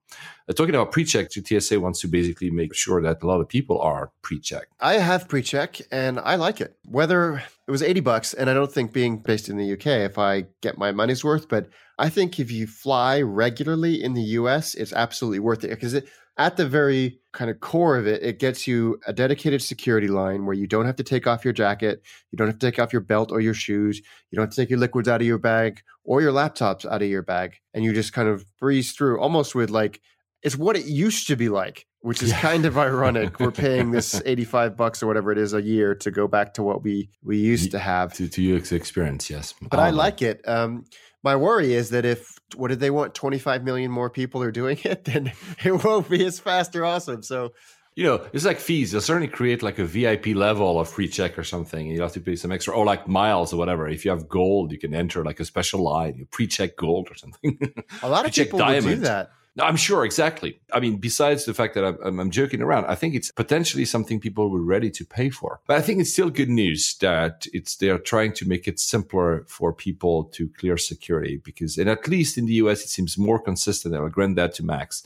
[0.49, 3.79] Uh, talking about pre-check, TSA wants to basically make sure that a lot of people
[3.79, 4.73] are pre-checked.
[4.81, 6.75] I have pre-check and I like it.
[6.83, 10.17] Whether it was 80 bucks, and I don't think being based in the UK, if
[10.17, 11.69] I get my money's worth, but
[12.01, 16.09] I think if you fly regularly in the US, it's absolutely worth it because it,
[16.35, 20.47] at the very kind of core of it, it gets you a dedicated security line
[20.47, 22.91] where you don't have to take off your jacket, you don't have to take off
[22.91, 23.99] your belt or your shoes,
[24.31, 27.03] you don't have to take your liquids out of your bag or your laptops out
[27.03, 30.01] of your bag, and you just kind of breeze through almost with like
[30.41, 32.41] it's what it used to be like, which is yeah.
[32.41, 33.39] kind of ironic.
[33.39, 36.63] We're paying this 85 bucks or whatever it is a year to go back to
[36.63, 38.13] what we we used to have.
[38.13, 39.53] To to UX experience, yes.
[39.61, 40.41] But um, I like it.
[40.47, 40.85] Um,
[41.23, 44.77] my worry is that if what did they want 25 million more people are doing
[44.83, 45.31] it then
[45.63, 47.23] it won't be as fast or awesome.
[47.23, 47.53] So
[47.95, 48.91] you know it's like fees.
[48.91, 52.21] They'll certainly create like a vip level of pre-check or something and you have to
[52.21, 53.87] pay some extra or like miles or whatever.
[53.87, 57.15] If you have gold you can enter like a special line you pre-check gold or
[57.15, 57.59] something.
[58.01, 60.61] A lot of people will do that no, I'm sure, exactly.
[60.71, 64.21] I mean, besides the fact that I'm, I'm, joking around, I think it's potentially something
[64.21, 65.59] people were ready to pay for.
[65.67, 69.43] But I think it's still good news that it's they're trying to make it simpler
[69.49, 73.39] for people to clear security because, and at least in the US, it seems more
[73.39, 73.93] consistent.
[73.93, 75.03] I'll grant that to Max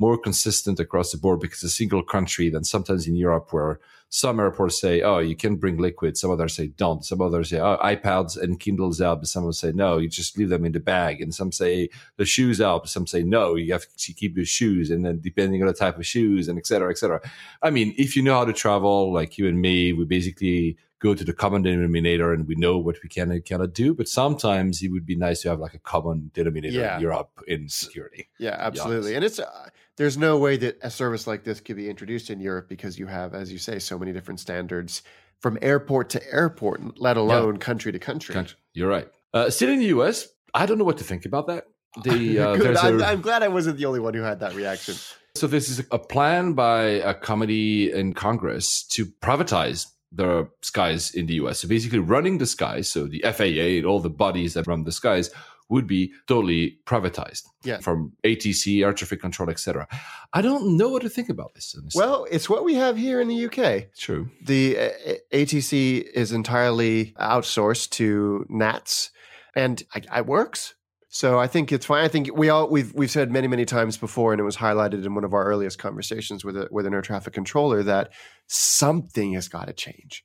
[0.00, 4.40] more consistent across the board because a single country than sometimes in Europe where some
[4.40, 6.16] airports say, oh, you can bring liquid.
[6.16, 7.04] Some others say don't.
[7.04, 9.20] Some others say, oh, iPads and Kindles out.
[9.20, 11.20] But some will say, no, you just leave them in the bag.
[11.20, 12.82] And some say the shoes out.
[12.82, 14.90] But some say, no, you have to keep your shoes.
[14.90, 17.20] And then depending on the type of shoes and et cetera, et cetera.
[17.62, 21.14] I mean, if you know how to travel, like you and me, we basically go
[21.14, 23.94] to the common denominator and we know what we can and cannot do.
[23.94, 26.96] But sometimes it would be nice to have like a common denominator yeah.
[26.96, 28.28] in Europe in security.
[28.38, 29.14] Yeah, absolutely.
[29.14, 29.68] And it's, uh,
[30.00, 33.06] there's no way that a service like this could be introduced in Europe because you
[33.06, 35.02] have, as you say, so many different standards
[35.40, 37.58] from airport to airport, let alone yeah.
[37.58, 38.32] country to country.
[38.32, 38.56] country.
[38.72, 39.06] You're right.
[39.34, 41.64] Uh, still in the US, I don't know what to think about that.
[42.04, 42.76] The, uh, Good.
[42.78, 44.94] I'm, a, I'm glad I wasn't the only one who had that reaction.
[45.34, 51.26] So this is a plan by a committee in Congress to privatize the skies in
[51.26, 51.58] the US.
[51.58, 54.92] So basically running the skies, so the FAA and all the bodies that run the
[54.92, 55.30] skies
[55.70, 57.78] would be totally privatized yeah.
[57.78, 59.86] from ATC, air traffic control, etc.
[60.32, 61.74] I don't know what to think about this.
[61.94, 63.94] Well, it's what we have here in the UK.
[63.96, 64.28] True.
[64.44, 64.90] The uh,
[65.32, 69.10] ATC is entirely outsourced to NATS,
[69.54, 70.74] and it works.
[71.12, 72.04] So I think it's fine.
[72.04, 75.04] I think we all we've we've said many many times before, and it was highlighted
[75.04, 78.12] in one of our earliest conversations with a, with an air traffic controller that
[78.46, 80.24] something has got to change.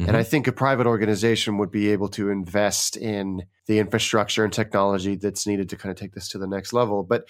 [0.00, 0.08] Mm-hmm.
[0.08, 4.52] And I think a private organization would be able to invest in the infrastructure and
[4.52, 7.04] technology that's needed to kind of take this to the next level.
[7.04, 7.28] But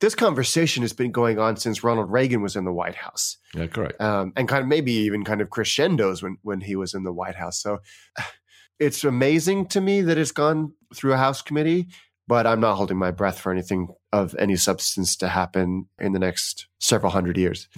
[0.00, 3.38] this conversation has been going on since Ronald Reagan was in the White House.
[3.54, 4.00] Yeah, correct.
[4.00, 7.12] Um, and kind of maybe even kind of crescendos when when he was in the
[7.12, 7.62] White House.
[7.62, 7.78] So
[8.78, 11.88] it's amazing to me that it's gone through a House committee
[12.28, 16.18] but I'm not holding my breath for anything of any substance to happen in the
[16.18, 17.68] next several hundred years.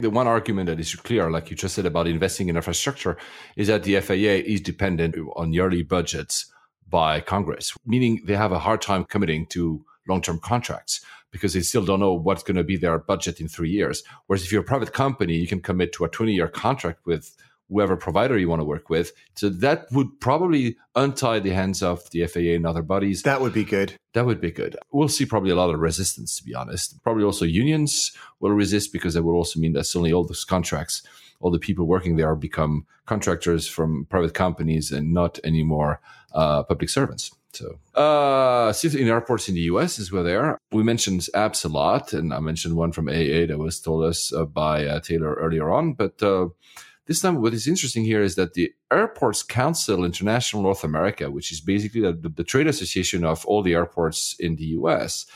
[0.00, 3.16] the one argument that is clear, like you just said about investing in infrastructure,
[3.56, 6.46] is that the FAA is dependent on yearly budgets
[6.88, 11.60] by Congress, meaning they have a hard time committing to long term contracts because they
[11.60, 14.02] still don't know what's going to be their budget in three years.
[14.26, 17.36] Whereas if you're a private company, you can commit to a 20 year contract with
[17.70, 19.12] whoever provider you want to work with.
[19.36, 23.22] So that would probably untie the hands of the FAA and other bodies.
[23.22, 23.94] That would be good.
[24.12, 24.76] That would be good.
[24.92, 27.00] We'll see probably a lot of resistance, to be honest.
[27.02, 31.02] Probably also unions will resist because that would also mean that suddenly all those contracts,
[31.40, 36.00] all the people working there become contractors from private companies and not anymore
[36.34, 37.30] uh, public servants.
[37.52, 40.58] So, uh, in airports in the US is where they are.
[40.70, 44.32] We mentioned apps a lot, and I mentioned one from AA that was told us
[44.32, 46.48] uh, by uh, Taylor earlier on, but uh,
[47.06, 51.50] this time, what is interesting here is that the Airports Council International North America, which
[51.50, 55.26] is basically the, the trade association of all the airports in the US,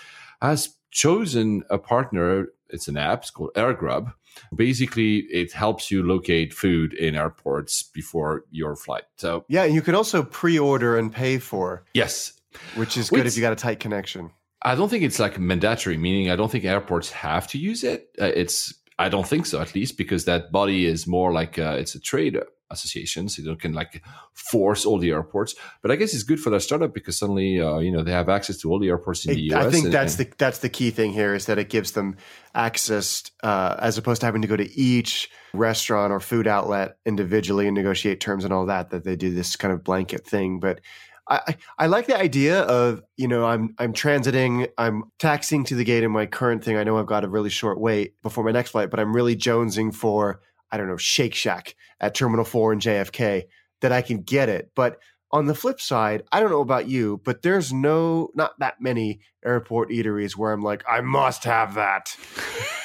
[0.41, 2.47] has chosen a partner.
[2.69, 3.23] It's an app.
[3.23, 4.13] It's called AirGrub.
[4.55, 9.05] Basically, it helps you locate food in airports before your flight.
[9.17, 11.85] So yeah, you can also pre-order and pay for.
[11.95, 12.33] Yes,
[12.75, 14.31] which is good if you got a tight connection.
[14.63, 18.09] I don't think it's like mandatory, meaning I don't think airports have to use it.
[18.21, 21.77] Uh, it's I don't think so, at least, because that body is more like uh,
[21.79, 22.39] it's a trade
[22.71, 24.03] association, so you can like
[24.35, 25.55] force all the airports.
[25.83, 28.29] But I guess it's good for their startup because suddenly, uh, you know, they have
[28.29, 29.67] access to all the airports in it, the US.
[29.67, 31.93] I think and, that's and, the that's the key thing here is that it gives
[31.93, 32.17] them
[32.55, 37.67] access uh, as opposed to having to go to each restaurant or food outlet individually
[37.67, 38.91] and negotiate terms and all that.
[38.91, 40.81] That they do this kind of blanket thing, but
[41.29, 45.85] I, I like the idea of you know I'm I'm transiting I'm taxiing to the
[45.85, 46.77] gate in my current thing.
[46.77, 49.37] I know I've got a really short wait before my next flight but I'm really
[49.37, 53.45] jonesing for I don't know Shake Shack at Terminal Four in JFK
[53.81, 54.71] that I can get it.
[54.75, 54.99] But
[55.35, 59.19] on the flip side, I don't know about you, but there's no not that many
[59.45, 62.17] airport eateries where I'm like, I must have that.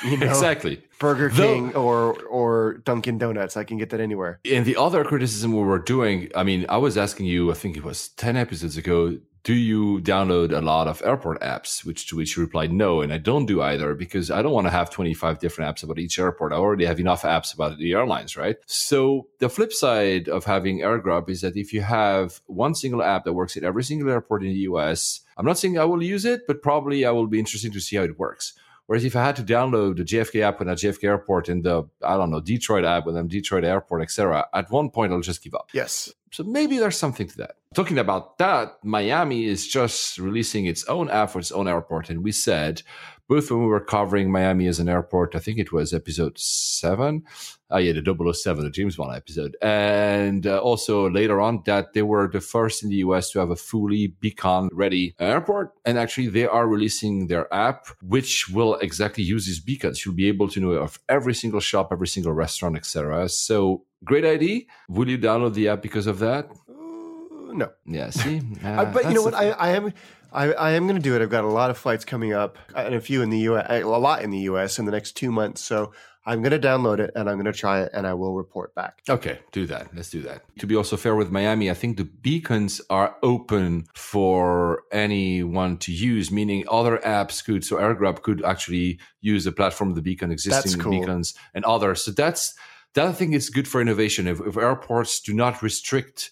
[0.01, 0.81] You know, exactly.
[0.97, 3.57] Burger King Though, or or Dunkin' Donuts.
[3.57, 4.39] I can get that anywhere.
[4.49, 7.75] And the other criticism we were doing, I mean, I was asking you, I think
[7.75, 11.85] it was ten episodes ago, do you download a lot of airport apps?
[11.85, 14.67] Which to which you replied no, and I don't do either because I don't want
[14.67, 16.53] to have 25 different apps about each airport.
[16.53, 18.57] I already have enough apps about the airlines, right?
[18.65, 23.23] So the flip side of having AirGrub is that if you have one single app
[23.25, 26.25] that works at every single airport in the US, I'm not saying I will use
[26.25, 28.53] it, but probably I will be interested to see how it works.
[28.89, 31.83] Whereas if I had to download the JFK app when at JFK Airport and the
[32.03, 35.43] I don't know Detroit app when I'm Detroit Airport, etc., at one point I'll just
[35.43, 35.69] give up.
[35.75, 36.11] Yes.
[36.31, 37.51] So maybe there's something to that.
[37.75, 42.23] Talking about that, Miami is just releasing its own app for its own airport, and
[42.23, 42.81] we said
[43.29, 47.23] both when we were covering Miami as an airport, I think it was episode seven.
[47.69, 49.55] Oh, yeah, the 007, the James Bond episode.
[49.61, 53.51] And uh, also later on, that they were the first in the US to have
[53.51, 55.73] a fully beacon ready airport.
[55.85, 60.03] And actually, they are releasing their app, which will exactly use these beacons.
[60.03, 63.29] You'll be able to know of every single shop, every single restaurant, etc.
[63.29, 64.61] So great idea.
[64.89, 66.49] Will you download the app because of that?
[66.67, 67.69] Uh, no.
[67.85, 68.41] Yeah, see?
[68.63, 69.35] Uh, but you know what?
[69.35, 69.93] I, I am
[70.31, 71.21] I, I am going to do it.
[71.21, 73.65] I've got a lot of flights coming up uh, and a few in the U.S.,
[73.69, 74.79] a lot in the U.S.
[74.79, 75.61] in the next two months.
[75.61, 75.91] So
[76.25, 78.75] I'm going to download it and I'm going to try it and I will report
[78.75, 79.01] back.
[79.09, 79.87] Okay, do that.
[79.95, 80.43] Let's do that.
[80.59, 85.91] To be also fair with Miami, I think the beacons are open for anyone to
[85.91, 90.31] use, meaning other apps could, so AirGrub could actually use the platform of the beacon,
[90.31, 90.91] existing cool.
[90.91, 92.03] beacons, and others.
[92.03, 92.53] So that's
[92.95, 94.27] that I think is good for innovation.
[94.27, 96.31] If, if airports do not restrict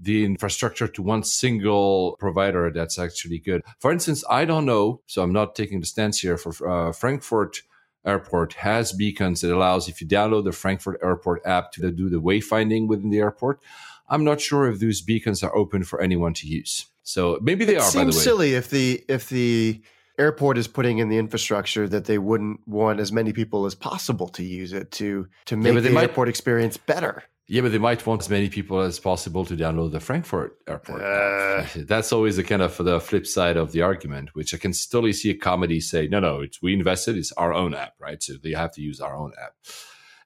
[0.00, 3.62] the infrastructure to one single provider, that's actually good.
[3.80, 7.62] For instance, I don't know, so I'm not taking the stance here for uh, Frankfurt
[8.06, 12.20] Airport has beacons that allows if you download the Frankfurt Airport app to do the
[12.20, 13.60] wayfinding within the airport.
[14.08, 16.86] I'm not sure if those beacons are open for anyone to use.
[17.02, 17.90] So maybe they it are.
[17.90, 19.82] Seems by the way, silly if the if the
[20.18, 24.28] airport is putting in the infrastructure that they wouldn't want as many people as possible
[24.28, 27.24] to use it to to make yeah, the might, airport experience better.
[27.50, 31.00] Yeah, but they might want as many people as possible to download the Frankfurt airport.
[31.02, 34.72] Uh, That's always the kind of the flip side of the argument, which I can
[34.72, 38.22] totally see a comedy say, no, no, it's we invested, it's our own app, right?
[38.22, 39.54] So they have to use our own app.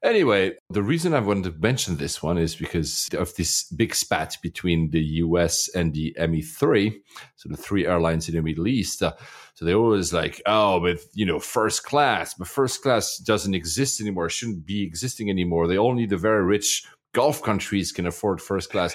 [0.02, 4.36] Anyway, the reason I wanted to mention this one is because of this big spat
[4.42, 6.92] between the US and the ME3,
[7.36, 9.00] so the three airlines in the Middle East.
[9.00, 9.12] Uh,
[9.54, 14.00] so they always like, oh, but you know, first class, but first class doesn't exist
[14.00, 15.68] anymore, shouldn't be existing anymore.
[15.68, 18.94] They only the very rich Gulf countries can afford first class.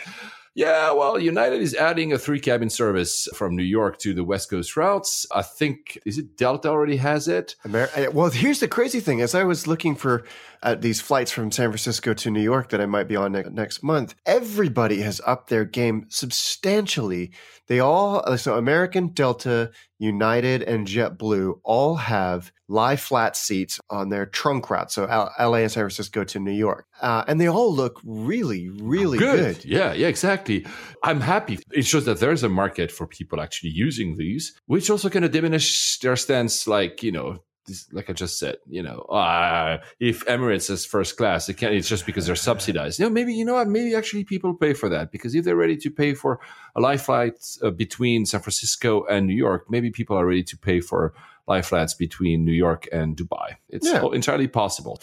[0.57, 4.49] Yeah, well, United is adding a three cabin service from New York to the West
[4.49, 5.27] Coast routes.
[5.31, 7.55] I think is it Delta already has it.
[7.63, 10.23] Amer- well, here's the crazy thing: as I was looking for
[10.63, 13.43] uh, these flights from San Francisco to New York that I might be on ne-
[13.51, 17.31] next month, everybody has upped their game substantially.
[17.67, 24.25] They all so American, Delta, United, and JetBlue all have lie flat seats on their
[24.25, 24.91] trunk route.
[24.91, 26.85] So L- LA and San Francisco to New York.
[27.01, 29.57] Uh, and they all look really, really good.
[29.57, 29.65] good.
[29.65, 30.65] Yeah, yeah, exactly.
[31.03, 31.59] I'm happy.
[31.71, 35.31] It shows that there's a market for people actually using these, which also kind of
[35.31, 37.43] diminish their stance, like, you know,
[37.91, 41.89] like I just said, you know, uh, if Emirates is first class, it can't, it's
[41.89, 42.99] just because they're subsidized.
[42.99, 45.55] You know, maybe, you know what, maybe actually people pay for that because if they're
[45.55, 46.39] ready to pay for
[46.75, 50.57] a lie flat uh, between San Francisco and New York, maybe people are ready to
[50.57, 51.13] pay for
[51.47, 53.55] lie flats between New York and Dubai.
[53.69, 54.05] It's yeah.
[54.13, 55.01] entirely possible.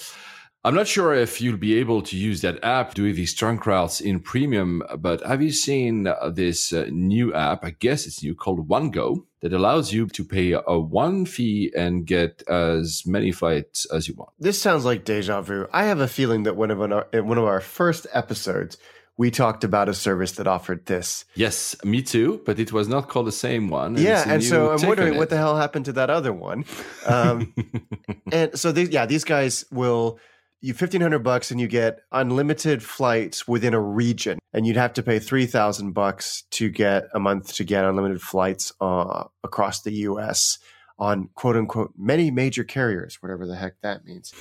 [0.67, 4.01] I'm not sure if you'll be able to use that app doing these trunk routes
[4.01, 7.67] in premium, but have you seen uh, this uh, new app?
[7.67, 12.07] I guess it's new called OneGo that allows you to pay a one fee and
[12.07, 14.31] get as many flights as you want.
[14.39, 15.67] This sounds like deja vu.
[15.71, 18.79] I have a feeling that one of our, one of our first episodes,
[19.19, 21.27] we talked about a service that offered this.
[21.35, 23.97] Yes, me too, but it was not called the same one.
[23.97, 26.65] And yeah, and so I'm wondering what the hell happened to that other one.
[27.05, 27.53] Um,
[28.33, 30.19] and so, these, yeah, these guys will
[30.65, 35.03] you 1500 bucks and you get unlimited flights within a region and you'd have to
[35.03, 40.59] pay 3000 bucks to get a month to get unlimited flights uh, across the US
[40.99, 44.33] on quote unquote many major carriers whatever the heck that means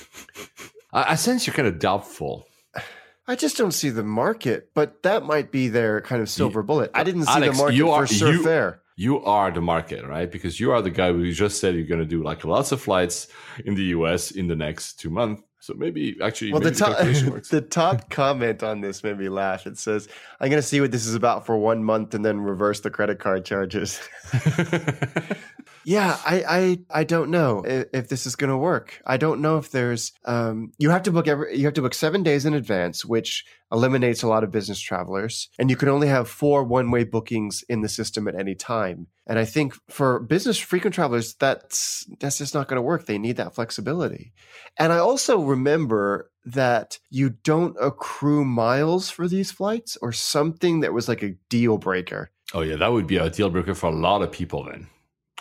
[0.94, 2.46] I, I sense you're kind of doubtful
[3.26, 6.90] I just don't see the market, but that might be their kind of silver bullet.
[6.92, 8.82] I didn't see Alex, the market you are, for Surf Air.
[8.96, 10.30] You are the market, right?
[10.30, 12.82] Because you are the guy who just said you're going to do like lots of
[12.82, 13.28] flights
[13.64, 16.84] in the US in the next two months So maybe actually, Well, the maybe the
[16.84, 19.66] top calculation the top comment on this made me laugh.
[19.66, 22.38] It says, "I'm going to see what this is about for one month and then
[22.42, 23.98] reverse the credit card charges."
[25.84, 29.00] yeah, I, I I don't know if, if this is going to work.
[29.06, 31.94] I don't know if there's um, you have to book every you have to book
[31.94, 36.08] seven days in advance, which eliminates a lot of business travelers, and you can only
[36.08, 39.08] have four one way bookings in the system at any time.
[39.26, 43.06] And I think for business frequent travelers, that's that's just not going to work.
[43.06, 44.32] They need that flexibility.
[44.78, 50.92] And I also remember that you don't accrue miles for these flights or something that
[50.92, 52.30] was like a deal breaker.
[52.52, 54.64] oh yeah, that would be a deal breaker for a lot of people.
[54.64, 54.88] Then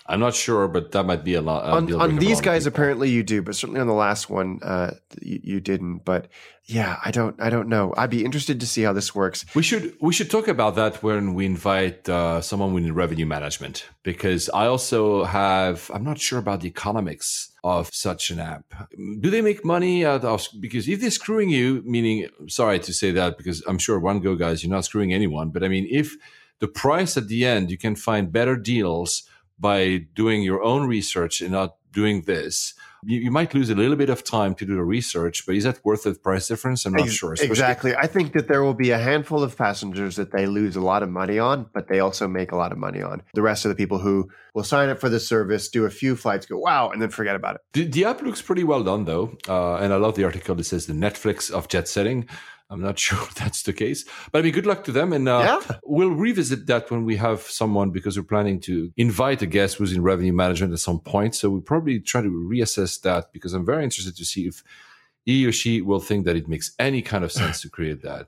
[0.05, 1.63] I'm not sure, but that might be a lot.
[1.63, 2.75] on, on breaker for a these guys, people.
[2.75, 5.99] apparently you do, but certainly on the last one, uh, you, you didn't.
[5.99, 6.27] But
[6.65, 7.93] yeah, I don't, I don't know.
[7.95, 9.45] I'd be interested to see how this works.
[9.55, 13.85] We should we should talk about that when we invite uh, someone with revenue management
[14.03, 18.65] because I also have I'm not sure about the economics of such an app.
[18.97, 23.11] Do they make money out of because if they're screwing you, meaning sorry to say
[23.11, 26.15] that because I'm sure one go guys you're not screwing anyone, but I mean if
[26.59, 29.23] the price at the end you can find better deals
[29.59, 32.73] by doing your own research and not doing this.
[33.05, 35.65] You, you might lose a little bit of time to do the research, but is
[35.65, 36.85] that worth the price difference?
[36.85, 37.33] I'm not Ex- sure.
[37.33, 37.95] especially- Exactly.
[37.95, 41.03] I think that there will be a handful of passengers that they lose a lot
[41.03, 43.21] of money on, but they also make a lot of money on.
[43.33, 46.15] The rest of the people who will sign up for the service, do a few
[46.15, 47.61] flights, go wow, and then forget about it.
[47.73, 50.63] The, the app looks pretty well done, though, uh, and I love the article that
[50.63, 52.27] says the Netflix of jet setting.
[52.73, 55.29] I'm not sure if that's the case, but I mean, good luck to them, and
[55.29, 55.77] uh, Yeah.
[55.83, 59.93] we'll revisit that when we have someone because we're planning to invite a guest who's
[59.93, 61.35] in revenue management at some point.
[61.35, 64.63] So we'll probably try to reassess that because I'm very interested to see if
[65.25, 68.27] he or she will think that it makes any kind of sense to create that.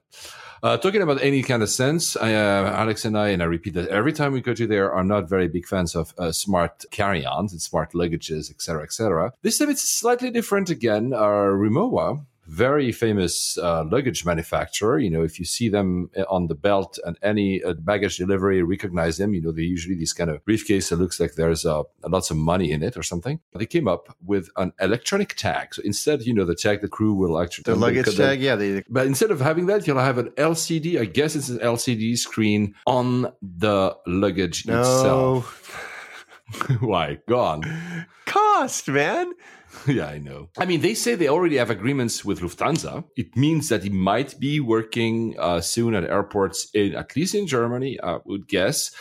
[0.63, 3.73] Uh, talking about any kind of sense, I, uh, Alex and I, and I repeat
[3.75, 6.85] that every time we go to there, are not very big fans of uh, smart
[6.91, 9.33] carry-ons and smart luggages, etc., etc.
[9.43, 11.13] This time it's slightly different again.
[11.13, 14.99] Our Rimowa, very famous uh, luggage manufacturer.
[14.99, 18.61] You know, if you see them uh, on the belt and any uh, baggage delivery,
[18.61, 19.33] recognize them.
[19.33, 22.37] You know, they usually this kind of briefcase that looks like there's uh, lots of
[22.37, 23.39] money in it or something.
[23.55, 25.73] They came up with an electronic tag.
[25.75, 28.55] So instead, you know, the tag the crew will actually The luggage they- tag, yeah,
[28.55, 30.99] the, but instead of having that, you'll have an LCD.
[30.99, 35.91] I guess it's an LCD screen on the luggage no itself.
[36.79, 37.17] Why?
[37.27, 37.63] Go on.
[38.25, 39.33] cost, man.
[39.87, 40.49] yeah, I know.
[40.57, 43.03] I mean, they say they already have agreements with Lufthansa.
[43.15, 47.47] It means that he might be working uh, soon at airports in at least in
[47.47, 47.99] Germany.
[48.01, 48.91] I would guess.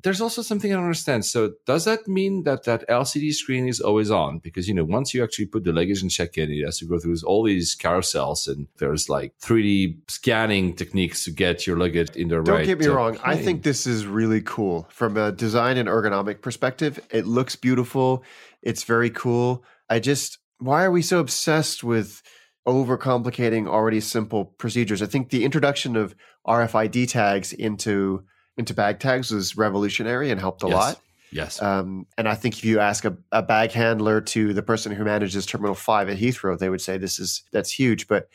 [0.00, 1.24] There's also something I don't understand.
[1.24, 4.38] So, does that mean that that LCD screen is always on?
[4.38, 6.84] Because you know, once you actually put the luggage and check in, it has to
[6.84, 12.14] go through all these carousels, and there's like 3D scanning techniques to get your luggage
[12.14, 13.18] in the right Don't get me uh, wrong.
[13.24, 17.00] I think this is really cool from a design and ergonomic perspective.
[17.10, 18.22] It looks beautiful.
[18.62, 19.64] It's very cool.
[19.90, 22.22] I just, why are we so obsessed with
[22.66, 25.02] overcomplicating already simple procedures?
[25.02, 26.14] I think the introduction of
[26.46, 28.24] RFID tags into
[28.56, 30.74] into bag tags was revolutionary and helped a Yes.
[30.74, 31.00] lot.
[31.30, 31.62] Yes.
[31.62, 35.04] Um, and I think if you ask a, a bag handler to the person who
[35.04, 38.08] manages Terminal Five at Heathrow, they would say this is that's huge.
[38.08, 38.28] But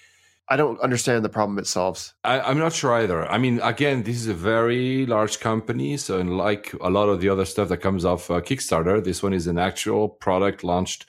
[0.48, 2.14] I don't understand the problem it solves.
[2.24, 3.26] I, I'm not sure either.
[3.30, 5.98] I mean, again, this is a very large company.
[5.98, 9.34] So, like a lot of the other stuff that comes off uh, Kickstarter, this one
[9.34, 11.06] is an actual product launched,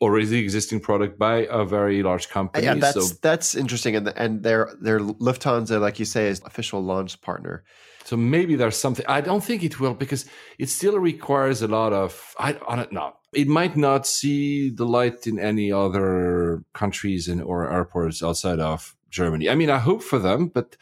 [0.00, 2.66] already existing product by a very large company.
[2.66, 6.82] Yeah, that's so, that's interesting, and and their their Lufthansa, like you say, is official
[6.82, 7.64] launch partner.
[8.04, 9.06] so maybe there's something.
[9.08, 10.26] I don't think it will because
[10.58, 12.34] it still requires a lot of.
[12.38, 13.14] I, I don't know.
[13.32, 18.94] It might not see the light in any other countries and or airports outside of
[19.10, 19.48] Germany.
[19.48, 20.76] I mean, I hope for them, but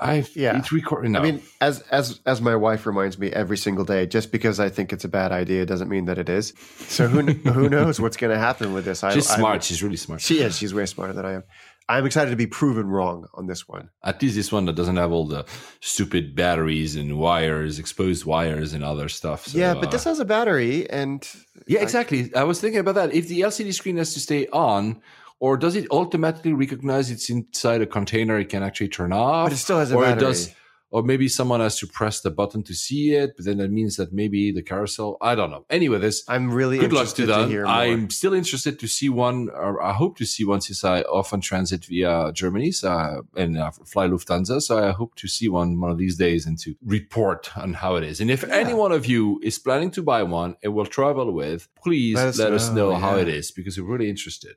[0.00, 0.56] I Yeah.
[0.58, 1.10] it's required.
[1.10, 1.20] No.
[1.20, 4.68] I mean, as as as my wife reminds me every single day, just because I
[4.70, 6.54] think it's a bad idea doesn't mean that it is.
[6.88, 7.20] So who
[7.52, 9.04] who knows what's going to happen with this?
[9.04, 9.62] I, she's I- smart.
[9.62, 10.20] she's really smart.
[10.22, 10.56] She is.
[10.56, 11.44] She's way smarter than I am.
[11.88, 13.90] I'm excited to be proven wrong on this one.
[14.04, 15.44] At least this one that doesn't have all the
[15.80, 19.48] stupid batteries and wires, exposed wires and other stuff.
[19.48, 21.28] So, yeah, but this uh, has a battery, and
[21.66, 22.32] yeah, exactly.
[22.36, 23.12] I was thinking about that.
[23.12, 25.02] If the LCD screen has to stay on,
[25.40, 28.38] or does it automatically recognize it's inside a container?
[28.38, 30.18] It can actually turn off, but it still has a or battery.
[30.18, 30.54] it does,
[30.90, 33.36] or maybe someone has to press the button to see it.
[33.36, 35.16] But then that means that maybe the carousel.
[35.22, 35.64] I don't know.
[35.70, 37.48] Anyway, this I'm really good luck to to, them.
[37.48, 37.72] hear more.
[37.72, 41.40] I'm still interested to see one, or I hope to see one since I often
[41.40, 44.60] transit via Germany so, and uh, fly Lufthansa.
[44.60, 47.96] So I hope to see one one of these days and to report on how
[47.96, 48.20] it is.
[48.20, 51.68] And if any one of you is planning to buy one and will travel with,
[51.82, 53.22] please Let let us us, know, know, how yeah.
[53.22, 54.56] it is because we're really interested.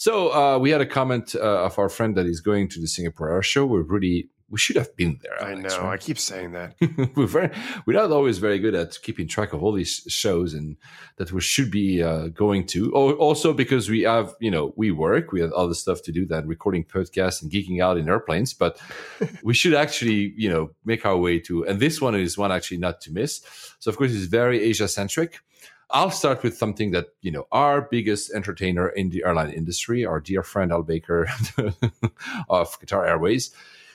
[0.00, 2.86] So uh, we had a comment uh, of our friend that is going to the
[2.86, 3.66] Singapore Air Show.
[3.66, 5.44] We're really we should have been there.
[5.44, 5.68] I know.
[5.68, 5.92] right?
[5.92, 6.74] I keep saying that.
[7.14, 7.50] we're very
[7.84, 10.78] we're not always very good at keeping track of all these shows and
[11.18, 12.90] that we should be uh, going to.
[12.94, 16.48] Also because we have you know we work, we have other stuff to do than
[16.48, 18.54] recording podcasts and geeking out in airplanes.
[18.54, 18.80] But
[19.44, 21.66] we should actually you know make our way to.
[21.66, 23.42] And this one is one actually not to miss.
[23.80, 25.40] So of course it's very Asia centric.
[25.92, 30.20] I'll start with something that, you know, our biggest entertainer in the airline industry, our
[30.20, 31.28] dear friend Al Baker
[32.48, 33.50] of Qatar Airways.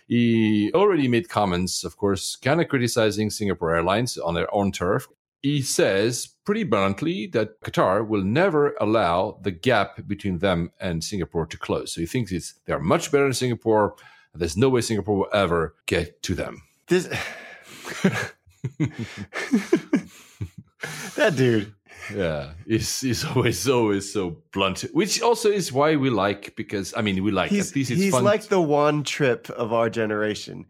[0.08, 5.08] He already made comments, of course, kind of criticizing Singapore Airlines on their own turf.
[5.42, 11.46] He says pretty bluntly that Qatar will never allow the gap between them and Singapore
[11.48, 11.94] to close.
[11.94, 13.96] So he thinks it's they're much better than Singapore.
[14.34, 16.64] And there's no way Singapore will ever get to them.
[16.88, 17.08] This
[21.16, 21.75] that dude.
[22.14, 27.02] Yeah, he's, he's always always so blunt, which also is why we like because I
[27.02, 28.24] mean we like He's, at least it's he's fun.
[28.24, 30.66] like the one trip of our generation,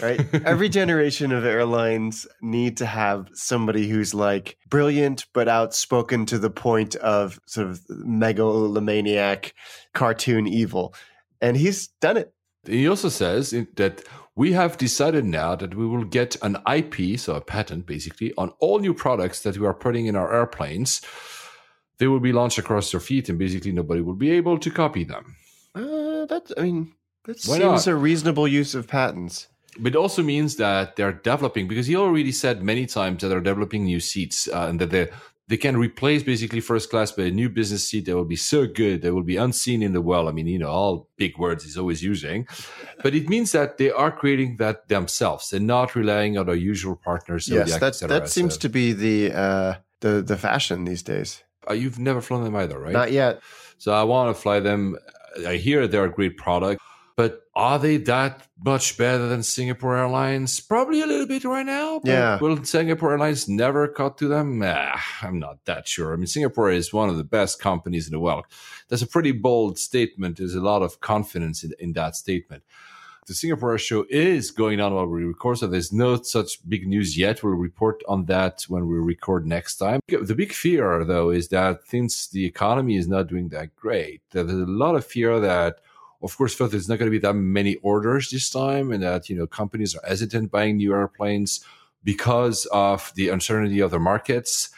[0.00, 0.20] right?
[0.44, 6.50] Every generation of airlines need to have somebody who's like brilliant but outspoken to the
[6.50, 9.54] point of sort of megalomaniac
[9.94, 10.94] cartoon evil.
[11.40, 12.32] And he's done it.
[12.66, 14.02] he also says that
[14.38, 18.52] we have decided now that we will get an IP, so a patent basically, on
[18.60, 21.02] all new products that we are putting in our airplanes.
[21.98, 25.02] They will be launched across their feet, and basically nobody will be able to copy
[25.02, 25.34] them.
[25.74, 26.92] Uh, that's, I mean,
[27.24, 27.92] that Why seems not?
[27.92, 29.48] a reasonable use of patents.
[29.76, 33.40] But it also means that they're developing because he already said many times that they're
[33.40, 35.10] developing new seats uh, and that they
[35.48, 38.66] they can replace basically first class by a new business seat that will be so
[38.66, 40.28] good that will be unseen in the world.
[40.28, 42.46] I mean, you know, all big words he's always using,
[43.02, 45.50] but it means that they are creating that themselves.
[45.50, 47.48] They're not relying on their usual partners.
[47.48, 48.20] yes, Zodiac, that, cetera.
[48.20, 51.42] that seems So- to be the, uh, the, the fashion these days.
[51.68, 52.92] Uh, you've never flown them either, right?
[52.92, 53.40] Not yet.
[53.78, 54.96] So I want to fly them.
[55.46, 56.80] I hear they're a great product,
[57.18, 60.60] but are they that much better than Singapore Airlines?
[60.60, 61.98] Probably a little bit right now.
[61.98, 62.38] but Yeah.
[62.38, 64.62] Will Singapore Airlines never cut to them?
[64.64, 66.12] Ah, I'm not that sure.
[66.12, 68.44] I mean, Singapore is one of the best companies in the world.
[68.88, 70.36] That's a pretty bold statement.
[70.36, 72.62] There's a lot of confidence in, in that statement.
[73.26, 77.18] The Singapore show is going on while we record, so there's no such big news
[77.18, 77.42] yet.
[77.42, 79.98] We'll report on that when we record next time.
[80.06, 84.52] The big fear, though, is that since the economy is not doing that great, there's
[84.52, 84.54] a
[84.84, 85.80] lot of fear that,
[86.22, 89.28] of course, first, there's not going to be that many orders this time, and that
[89.28, 91.64] you know companies are hesitant buying new airplanes
[92.04, 94.70] because of the uncertainty of the markets.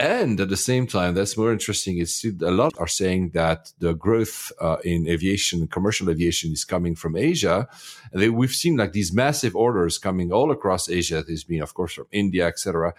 [0.00, 1.98] And at the same time, that's more interesting.
[1.98, 6.96] Is a lot are saying that the growth uh, in aviation, commercial aviation, is coming
[6.96, 7.68] from Asia.
[8.10, 11.22] And they, we've seen like these massive orders coming all across Asia.
[11.22, 12.94] There's been, of course, from India, etc.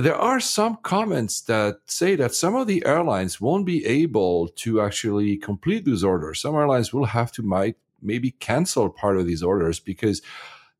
[0.00, 4.80] There are some comments that say that some of the airlines won't be able to
[4.80, 6.40] actually complete those orders.
[6.40, 10.22] Some airlines will have to might maybe cancel part of these orders because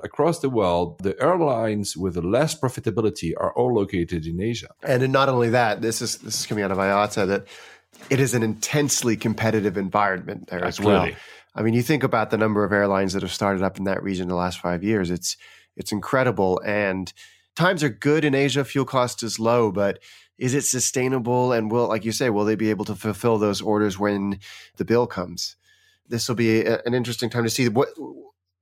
[0.00, 4.68] across the world, the airlines with the less profitability are all located in Asia.
[4.82, 7.46] And not only that, this is this is coming out of IATA that
[8.08, 11.08] it is an intensely competitive environment there as well.
[11.54, 14.02] I mean, you think about the number of airlines that have started up in that
[14.02, 15.10] region in the last five years.
[15.10, 15.36] It's
[15.76, 17.12] it's incredible, and
[17.57, 18.64] times are good in Asia.
[18.64, 19.98] Fuel cost is low, but
[20.38, 21.53] is it sustainable?
[21.53, 24.38] And will, like you say, will they be able to fulfill those orders when
[24.76, 25.57] the bill comes?
[26.09, 27.88] This will be a, an interesting time to see what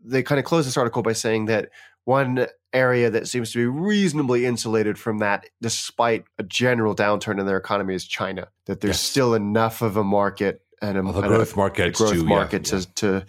[0.05, 1.71] they kind of close this article by saying that
[2.05, 7.47] one area that seems to be reasonably insulated from that, despite a general downturn in
[7.47, 8.49] their economy, is China.
[8.67, 9.01] That there's Yes.
[9.01, 12.71] still enough of a market and a, Of the and growth market, growth too, market
[12.73, 12.81] yeah.
[12.81, 13.27] to to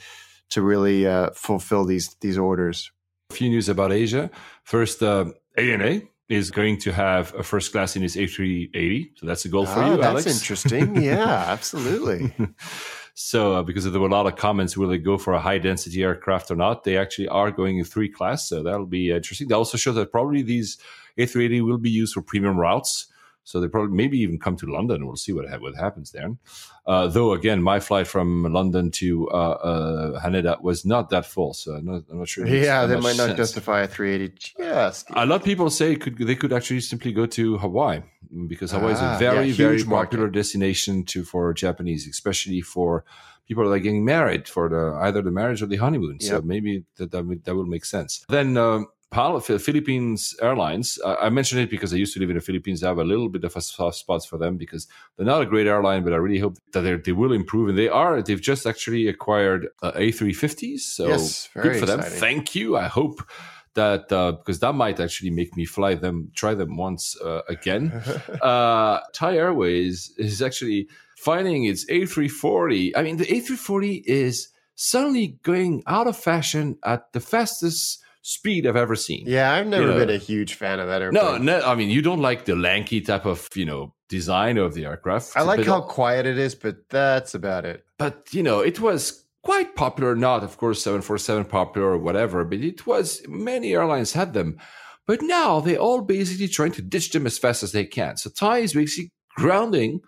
[0.50, 2.92] to really uh, fulfill these these orders.
[3.32, 4.30] A few news about Asia.
[4.64, 5.26] First, uh,
[5.60, 9.12] ANA is going to have a first class in its A380.
[9.18, 10.28] So that's a goal for Ah, you, that's Alex.
[10.28, 11.02] interesting.
[11.02, 12.32] yeah, absolutely.
[13.16, 15.58] so, uh, because there were a lot of comments, will they go for a high
[15.58, 16.84] density aircraft or not?
[16.84, 18.48] They actually are going in three class.
[18.48, 19.48] So that'll be interesting.
[19.48, 20.78] They also show that probably these
[21.18, 23.08] A380 will be used for premium routes.
[23.44, 25.08] So they probably maybe even come to London.
[25.08, 26.36] We'll see what, ha- what happens there.
[26.86, 31.54] Uh, though, again, my flight from London to uh, uh, Haneda was not that full.
[31.56, 32.46] So I'm not, I'm not sure.
[32.46, 33.38] yeah, that might not sense.
[33.38, 34.54] justify a 380.
[34.60, 38.02] Just A lot of people say could they could actually simply go to Hawaii
[38.48, 39.90] because Hawaii is Ah, a very yeah, very market.
[40.12, 43.04] popular destination to for Japanese, especially for
[43.48, 46.20] people that are getting married for the either the marriage or the honeymoon.
[46.20, 48.24] So maybe that that, would- that will make sense.
[48.30, 48.58] Then.
[48.58, 51.00] Um, Pal- Philippines Airlines.
[51.04, 52.84] I mentioned it because I used to live in the Philippines.
[52.84, 54.88] I have a little bit of a soft spot for them because
[55.18, 57.70] they're not a great airline, but I really hope that they will improve.
[57.70, 58.22] And they are.
[58.22, 60.82] They've just actually acquired uh, A350s.
[60.82, 62.00] So Yes, good for them.
[62.00, 62.20] exciting.
[62.20, 62.78] Thank you.
[62.78, 63.24] I hope
[63.74, 67.92] that uh, because that might actually make me fly them, try them once uh, again.
[68.42, 70.88] uh, Thai Airways is actually
[71.18, 72.92] finding its A340.
[72.96, 78.76] I mean, the A340 is suddenly going out of fashion at the fastest speed I've
[78.76, 79.24] ever seen.
[79.28, 79.98] Yeah, I've never You know.
[80.06, 81.24] been a huge fan of that airplane.
[81.24, 84.74] No, no, I mean you don't like the lanky type of you know design of
[84.74, 85.36] the aircraft.
[85.36, 87.86] I like how quiet it is, but that's about it.
[87.98, 90.16] but you know it was quite popular.
[90.16, 94.34] Not of course seven four seven popular or whatever, but it was many airlines had
[94.34, 94.58] them.
[95.08, 98.18] But now they're all basically trying to ditch them as fast as they can.
[98.18, 100.02] So Thai is basically grounding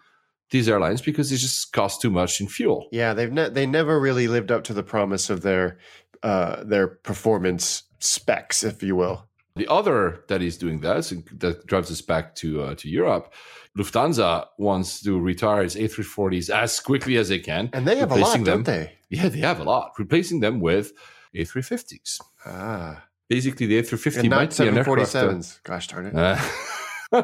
[0.51, 2.87] these airlines because it just costs too much in fuel.
[2.91, 5.79] Yeah, they've ne- they never really lived up to the promise of their
[6.23, 9.27] uh, their performance specs, if you will.
[9.55, 13.33] The other that is doing that, that drives us back to uh, to Europe.
[13.77, 17.69] Lufthansa wants to retire its A340s as quickly as they can.
[17.73, 18.43] And they have a lot, them.
[18.43, 18.93] don't they?
[19.09, 20.91] Yeah, they have a lot, replacing them with
[21.35, 22.19] A350s.
[22.45, 25.15] Ah, Basically, the A350 and might be an aircraft.
[25.15, 25.63] uh, 747s.
[25.63, 26.15] Gosh darn it!
[26.15, 26.37] uh,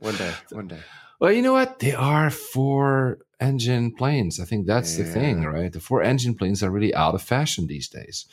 [0.00, 0.80] one day, one day.
[1.20, 1.78] well, you know what?
[1.80, 4.40] They are four engine planes.
[4.40, 5.70] I think that's the thing, right?
[5.72, 8.24] The four engine planes are really out of fashion these days.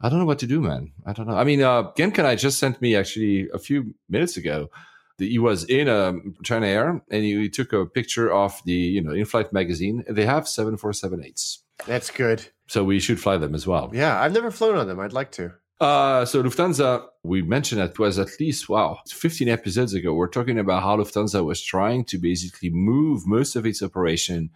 [0.00, 0.92] I don't know what to do, man.
[1.04, 1.36] I don't know.
[1.36, 4.70] I mean, uh, Genkan I just sent me actually a few minutes ago.
[5.18, 8.72] that He was in um, China Air and he, he took a picture of the,
[8.72, 10.02] you know, in-flight magazine.
[10.08, 11.58] They have 7478s.
[11.86, 12.46] That's good.
[12.68, 13.90] So we should fly them as well.
[13.92, 15.00] Yeah, I've never flown on them.
[15.00, 15.52] I'd like to.
[15.80, 20.12] Uh, so Lufthansa, we mentioned it was at least, wow, 15 episodes ago.
[20.12, 24.50] We're talking about how Lufthansa was trying to basically move most of its operation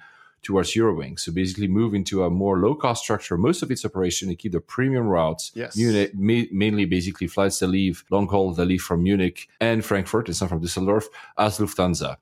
[0.45, 1.21] towards Eurowings.
[1.21, 4.53] So basically move into a more low cost structure, most of its operation and keep
[4.53, 5.51] the premium routes.
[5.55, 5.77] Yes.
[5.77, 10.29] Munich, ma- mainly basically flights that leave, long haul that leave from Munich and Frankfurt,
[10.29, 11.05] and some from Düsseldorf,
[11.39, 12.17] as Lufthansa.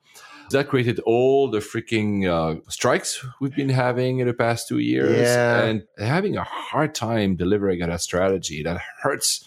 [0.51, 5.19] That created all the freaking uh, strikes we've been having in the past two years,
[5.27, 5.63] Yeah.
[5.63, 9.45] and having a hard time delivering on a strategy that hurts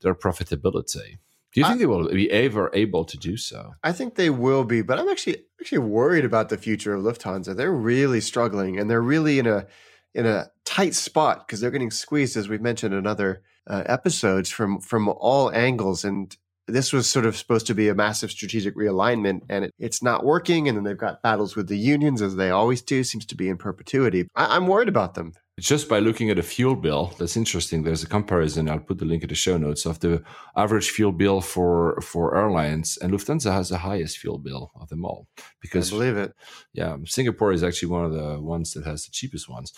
[0.00, 1.18] their profitability.
[1.54, 3.74] Do you think they will be ever able to do so?
[3.82, 7.56] I think they will be, but I'm actually actually worried about the future of Lufthansa.
[7.56, 9.66] They're really struggling, and they're really in a
[10.14, 14.50] in a tight spot because they're getting squeezed, as we've mentioned in other uh, episodes,
[14.50, 16.04] from from all angles.
[16.04, 16.36] And
[16.66, 20.24] this was sort of supposed to be a massive strategic realignment, and it, it's not
[20.24, 20.68] working.
[20.68, 23.02] And then they've got battles with the unions, as they always do.
[23.04, 24.28] Seems to be in perpetuity.
[24.34, 25.32] I, I'm worried about them.
[25.58, 27.82] Just by looking at a fuel bill, that's interesting.
[27.82, 28.68] There's a comparison.
[28.68, 30.22] I'll put the link in the show notes of the
[30.56, 35.04] average fuel bill for for airlines, and Lufthansa has the highest fuel bill of them
[35.04, 35.26] all
[35.60, 36.32] because I believe it.
[36.72, 39.72] yeah, Singapore is actually one of the ones that has the cheapest ones.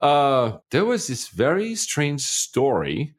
[0.00, 3.14] Uh, there was this very strange story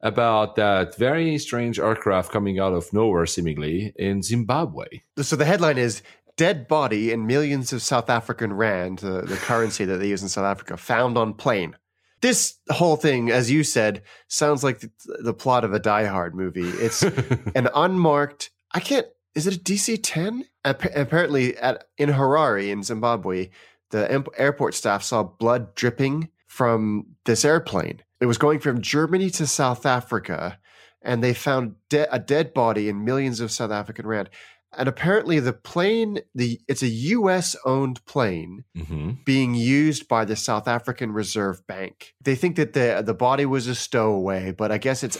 [0.00, 4.86] about that very strange aircraft coming out of nowhere, seemingly in Zimbabwe.
[5.22, 6.02] So the headline is
[6.36, 10.28] Dead Body and Millions of South African Rand, the, the currency that they use in
[10.28, 11.76] South Africa, found on plane.
[12.20, 16.34] This whole thing, as you said, sounds like the, the plot of a Die Hard
[16.34, 16.68] movie.
[16.68, 17.02] It's
[17.54, 20.44] an unmarked, I can't, is it a DC 10?
[20.64, 23.50] Apparently, at, in Harare, in Zimbabwe,
[23.90, 28.02] the airport staff saw blood dripping from this airplane.
[28.20, 30.58] It was going from Germany to South Africa,
[31.02, 34.30] and they found de- a dead body and millions of South African rand.
[34.76, 37.56] And apparently, the plane, the it's a U.S.
[37.64, 42.14] owned plane hmm being used by the South African Reserve Bank.
[42.22, 45.18] They think that the the body was a stowaway, but I guess it's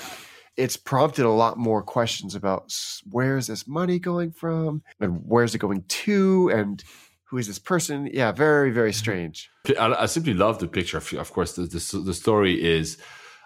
[0.56, 2.74] it's prompted a lot more questions about
[3.10, 6.82] where is this money going from and where's it going to and
[7.24, 8.08] who is this person?
[8.12, 9.50] Yeah, very very strange.
[9.78, 10.98] I, I simply love the picture.
[10.98, 12.98] Of course, the, the, the story is.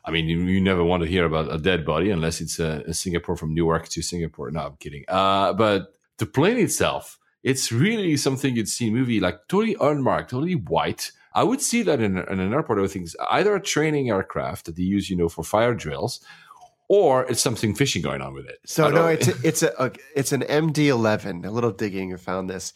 [0.03, 2.83] I mean, you, you never want to hear about a dead body unless it's a,
[2.87, 4.51] a Singapore from Newark to Singapore.
[4.51, 5.05] No, I'm kidding.
[5.07, 9.77] Uh, but the plane itself, it's really something you'd see in a movie, like totally
[9.81, 11.11] unmarked, totally white.
[11.35, 12.79] I would see that in, in an airport.
[12.79, 16.21] I would think either a training aircraft that they use, you know, for fire drills,
[16.89, 18.59] or it's something fishing going on with it.
[18.67, 21.47] So no, it's a, it's a, a it's an MD-11.
[21.47, 22.73] A little digging, I found this.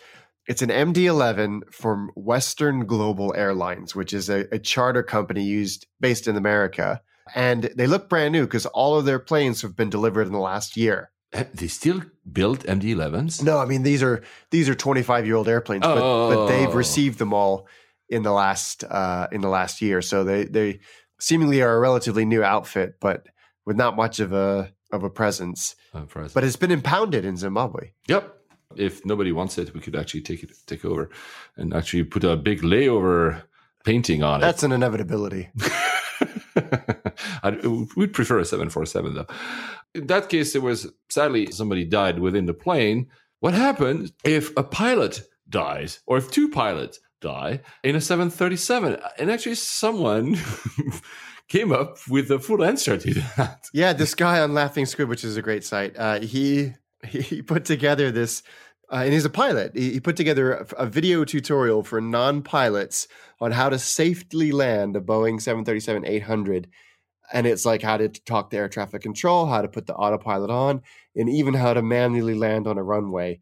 [0.46, 6.28] It's an MD-11 from Western Global Airlines, which is a, a charter company used based
[6.28, 7.02] in America,
[7.34, 10.38] and they look brand new because all of their planes have been delivered in the
[10.38, 11.10] last year.
[11.54, 13.42] They still build MD-11s.
[13.42, 16.72] No, I mean these are these are 25 year old airplanes, but, but they've Oh.
[16.72, 17.66] received them all
[18.08, 20.00] in the last uh, in the last year.
[20.02, 20.80] So they they
[21.18, 23.26] seemingly are a relatively new outfit, but
[23.66, 25.74] with not much of a of a presence.
[25.92, 27.92] But it's been impounded in Zimbabwe.
[28.08, 28.30] Yep.
[28.76, 31.10] If nobody wants it, we could actually take it take over
[31.56, 33.42] and actually put a big layover
[33.84, 34.46] painting on it.
[34.46, 35.50] That's an inevitability.
[36.56, 37.12] it.
[37.42, 37.50] I
[37.96, 39.26] would prefer a 747 though.
[39.94, 43.08] In that case, it was sadly somebody died within the plane.
[43.40, 48.98] What happens if a pilot dies or if two pilots die in a 737?
[49.18, 50.36] And actually, someone
[51.48, 53.66] came up with a full answer to that.
[53.72, 56.72] Yeah, this guy on Laughing Squid, which is a great site, uh, he
[57.06, 58.42] he put together this
[58.90, 59.72] uh, and he's a pilot.
[59.74, 63.08] He, he put together a, a video tutorial for non-pilots
[63.40, 66.66] on how to safely land a Boeing 737-800
[67.32, 70.50] and it's like how to talk to air traffic control, how to put the autopilot
[70.50, 70.82] on,
[71.16, 73.40] and even how to manually land on a runway.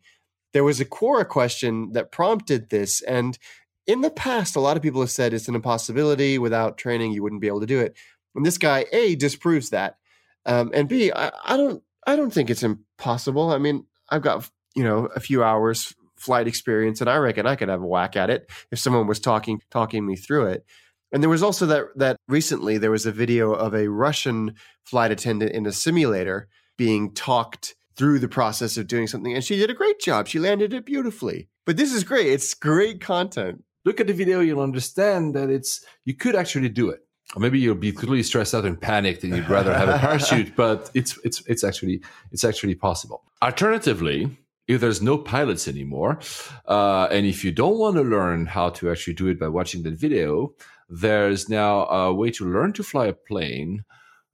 [0.53, 3.39] There was a Quora question that prompted this, and
[3.87, 6.39] in the past, a lot of people have said it's an impossibility.
[6.39, 7.97] Without training, you wouldn't be able to do it.
[8.35, 9.99] And this guy, A, disproves that,
[10.47, 13.51] um, and B, I, I don't, I don't think it's impossible.
[13.51, 17.57] I mean, I've got you know a few hours flight experience, and I reckon I
[17.57, 20.65] could have a whack at it if someone was talking talking me through it.
[21.13, 24.55] And there was also that that recently there was a video of a Russian
[24.85, 29.57] flight attendant in a simulator being talked through the process of doing something, and she
[29.57, 30.27] did a great job.
[30.27, 31.49] She landed it beautifully.
[31.65, 32.27] But this is great.
[32.27, 33.63] It's great content.
[33.85, 37.01] Look at the video, you'll understand that it's you could actually do it.
[37.35, 40.55] Or maybe you'll be completely stressed out and panicked, and you'd rather have a parachute.
[40.57, 43.23] But it's it's it's actually it's actually possible.
[43.43, 44.37] Alternatively,
[44.69, 46.19] if there's no pilots anymore,
[46.67, 49.83] uh, and if you don't want to learn how to actually do it by watching
[49.85, 50.55] that video,
[50.93, 53.85] there's now a way to learn to fly a plane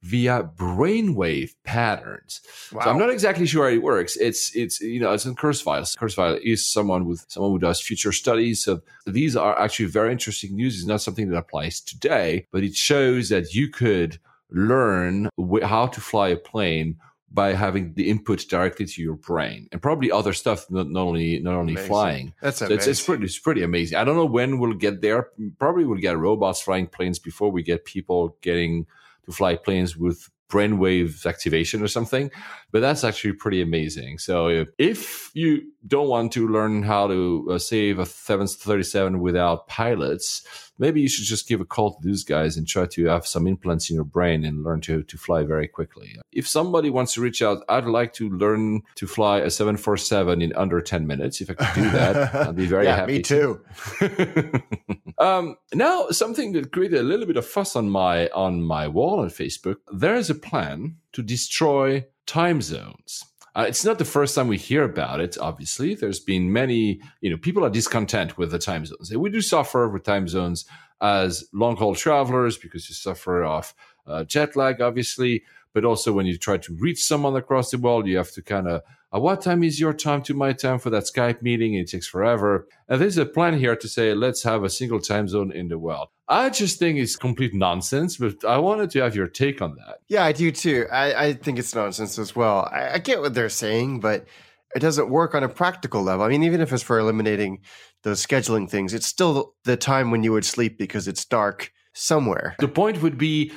[0.01, 2.41] via brainwave patterns.
[2.71, 2.83] Wow.
[2.83, 4.17] So I'm not exactly sure how it works.
[4.17, 5.83] It's it's you know it's in Kurzweil.
[5.97, 8.63] Kurzweil is someone with someone who does future studies.
[8.63, 10.75] So these are actually very interesting news.
[10.75, 14.19] It's not something that applies today, but it shows that you could
[14.51, 15.29] learn
[15.63, 16.97] how to fly a plane
[17.31, 21.39] by having the input directly to your brain and probably other stuff not, not only
[21.39, 21.87] not only amazing.
[21.87, 25.01] flying that's so it's, it's, pretty it's pretty amazing i don't know when we'll get
[25.01, 28.85] there probably we'll get robots flying planes before we get people getting
[29.25, 32.31] to fly planes with brainwave activation or something.
[32.71, 34.19] But that's actually pretty amazing.
[34.19, 40.45] So if you don't want to learn how to uh, save a 737 without pilots,
[40.77, 43.47] maybe you should just give a call to these guys and try to have some
[43.47, 46.15] implants in your brain and learn to, to fly very quickly.
[46.31, 50.53] If somebody wants to reach out, I'd like to learn to fly a 747 in
[50.55, 51.41] under 10 minutes.
[51.41, 53.17] If I could do that, I'd be very yeah, happy.
[53.17, 53.61] Me too.
[55.17, 59.19] um, now, something that created a little bit of fuss on my on my wall
[59.19, 59.77] on Facebook.
[59.91, 63.25] There is a plan to destroy time zones.
[63.55, 65.35] Uh, it's not the first time we hear about it.
[65.39, 67.01] Obviously, there's been many.
[67.21, 69.11] You know, people are discontent with the time zones.
[69.15, 70.65] We do suffer with time zones
[71.01, 73.73] as long haul travelers because you suffer off
[74.05, 75.43] uh, jet lag, obviously.
[75.73, 78.67] But also, when you try to reach someone across the world, you have to kind
[78.67, 78.83] of
[79.13, 81.73] uh, what time is your time to my time for that Skype meeting?
[81.73, 82.67] It takes forever.
[82.87, 85.79] And there's a plan here to say, let's have a single time zone in the
[85.79, 86.09] world.
[86.27, 89.99] I just think it's complete nonsense, but I wanted to have your take on that.
[90.09, 90.85] Yeah, I do too.
[90.91, 92.69] I, I think it's nonsense as well.
[92.71, 94.27] I, I get what they're saying, but
[94.75, 96.23] it doesn't work on a practical level.
[96.23, 97.61] I mean, even if it's for eliminating
[98.03, 102.55] those scheduling things, it's still the time when you would sleep because it's dark somewhere.
[102.59, 103.51] The point would be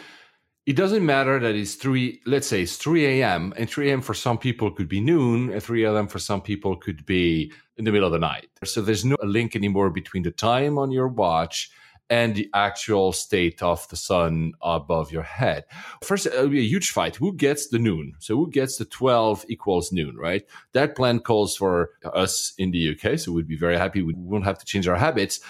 [0.64, 4.14] it doesn't matter that it's 3 let's say it's 3 a.m and 3 a.m for
[4.14, 7.92] some people could be noon and 3 a.m for some people could be in the
[7.92, 11.70] middle of the night so there's no link anymore between the time on your watch
[12.12, 15.64] and the actual state of the sun above your head.
[16.02, 17.16] First, it'll be a huge fight.
[17.16, 18.12] Who gets the noon?
[18.18, 20.42] So who gets the 12 equals noon, right?
[20.72, 23.18] That plan calls for us in the UK.
[23.18, 24.02] So we'd be very happy.
[24.02, 25.40] We won't have to change our habits.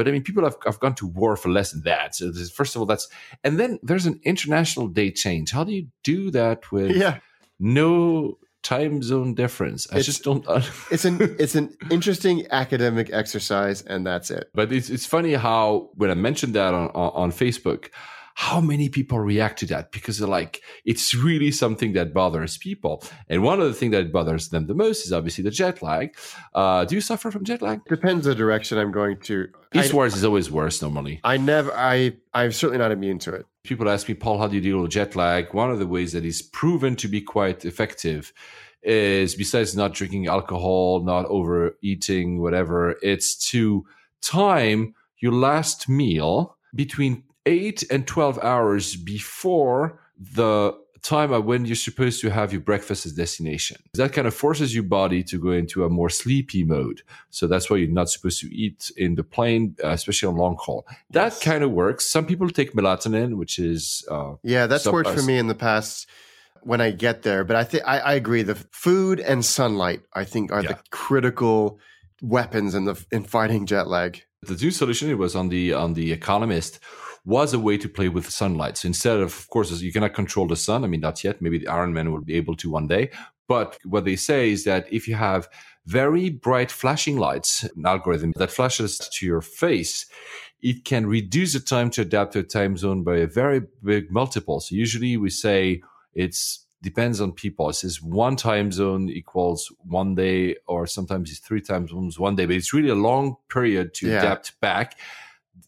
[0.00, 2.14] But I mean, people have, have gone to war for less than that.
[2.14, 3.06] So this, first of all, that's
[3.44, 5.52] and then there's an international day change.
[5.52, 7.18] How do you do that with yeah.
[7.58, 9.86] no time zone difference?
[9.92, 10.42] I it's, just don't.
[10.90, 14.48] it's an it's an interesting academic exercise, and that's it.
[14.54, 17.90] But it's it's funny how when I mentioned that on on, on Facebook
[18.40, 19.92] how many people react to that?
[19.92, 23.04] Because they're like it's really something that bothers people.
[23.28, 26.16] And one of the things that bothers them the most is obviously the jet lag.
[26.54, 27.84] Uh, do you suffer from jet lag?
[27.84, 29.48] Depends on the direction i'm going to.
[29.74, 31.20] Eastwards is always worse normally.
[31.22, 33.44] I never i i'm certainly not immune to it.
[33.62, 35.52] People ask me paul how do you deal with jet lag?
[35.52, 38.32] One of the ways that is proven to be quite effective
[38.82, 43.84] is besides not drinking alcohol not overeating whatever it's to
[44.22, 52.20] time your last meal between eight and 12 hours before the time when you're supposed
[52.20, 53.78] to have your breakfast as destination.
[53.94, 57.02] That kind of forces your body to go into a more sleepy mode.
[57.30, 60.56] So that's why you're not supposed to eat in the plane, uh, especially on long
[60.60, 60.86] haul.
[61.10, 61.42] That yes.
[61.42, 62.06] kind of works.
[62.06, 66.06] Some people take melatonin, which is uh, yeah, that's worked for me in the past
[66.62, 67.44] when I get there.
[67.44, 68.42] But I think I agree.
[68.42, 70.72] The food and sunlight, I think, are yeah.
[70.72, 71.78] the critical
[72.22, 74.22] weapons in the in fighting jet lag.
[74.42, 76.80] The new solution it was on the on the Economist
[77.24, 78.78] was a way to play with sunlight.
[78.78, 80.84] So instead of, of course, you cannot control the sun.
[80.84, 81.40] I mean, not yet.
[81.42, 83.10] Maybe the Iron Man will be able to one day.
[83.48, 85.48] But what they say is that if you have
[85.86, 90.06] very bright flashing lights, an algorithm that flashes to your face,
[90.62, 94.10] it can reduce the time to adapt to a time zone by a very big
[94.10, 94.60] multiple.
[94.60, 95.82] So usually we say
[96.14, 97.68] it's depends on people.
[97.68, 102.36] It says one time zone equals one day, or sometimes it's three time zones one
[102.36, 104.18] day, but it's really a long period to Yeah.
[104.18, 104.98] adapt back.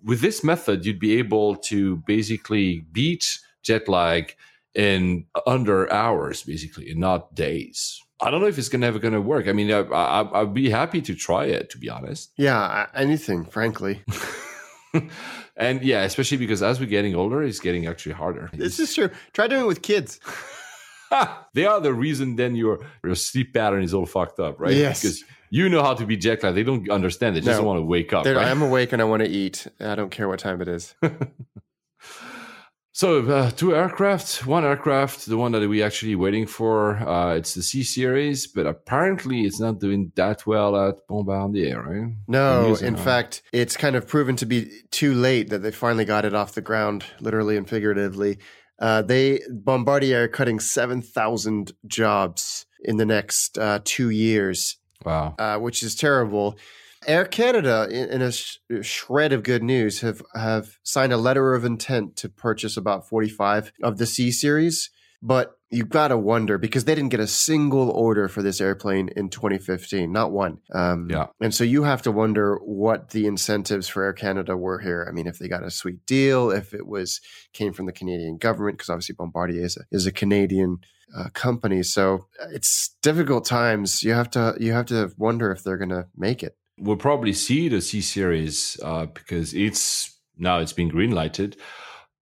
[0.05, 4.35] With this method, you'd be able to basically beat jet lag
[4.75, 8.01] in under hours, basically, and not days.
[8.21, 9.49] I don't know if it's gonna ever gonna work.
[9.49, 12.33] I mean, I, I, I'd be happy to try it, to be honest.
[12.37, 14.03] Yeah, anything, frankly.
[15.57, 18.51] and yeah, especially because as we're getting older, it's getting actually harder.
[18.53, 19.11] This is true.
[19.33, 20.21] Try doing it with kids.
[21.55, 24.75] they are the reason then your your sleep pattern is all fucked up, right?
[24.75, 25.03] Yes.
[25.03, 25.25] Because
[25.59, 26.57] you know how to be jet lagged.
[26.57, 27.37] They don't understand.
[27.37, 27.67] They just No.
[27.69, 28.25] want to wake up.
[28.25, 28.37] Right?
[28.51, 29.67] I'm awake and I want to eat.
[29.79, 30.95] I don't care what time it is.
[32.95, 37.55] So uh, two aircraft, one aircraft, the one that we actually waiting for, uh, it's
[37.55, 42.13] the C series, but apparently it's not doing that well at Bombardier, right?
[42.29, 46.27] No, in fact, it's kind of proven to be too late that they finally got
[46.27, 48.39] it off the ground, literally and figuratively.
[48.79, 55.35] Uh, they Bombardier are cutting seven thousand jobs in the next uh, two years, Wow.
[55.39, 56.59] uh, which is terrible.
[57.07, 61.65] Air Canada, in, a sh- shred of good news, have have signed a letter of
[61.65, 64.91] intent to purchase about forty five of the C series.
[65.25, 69.09] But you got to wonder because they didn't get a single order for this airplane
[69.17, 70.59] in 2015, not one.
[70.75, 71.29] Um, Yeah.
[71.41, 75.07] And so you have to wonder what the incentives for Air Canada were here.
[75.09, 77.21] I mean, if they got a sweet deal, if it was
[77.53, 80.79] came from the Canadian government, because obviously Bombardier is a, is a Canadian
[81.17, 81.83] uh, company.
[81.83, 84.03] So uh, it's difficult times.
[84.03, 86.57] You have to you have to wonder if they're going to make it.
[86.79, 91.57] We'll probably see the C series uh, because it's now it's been green lighted.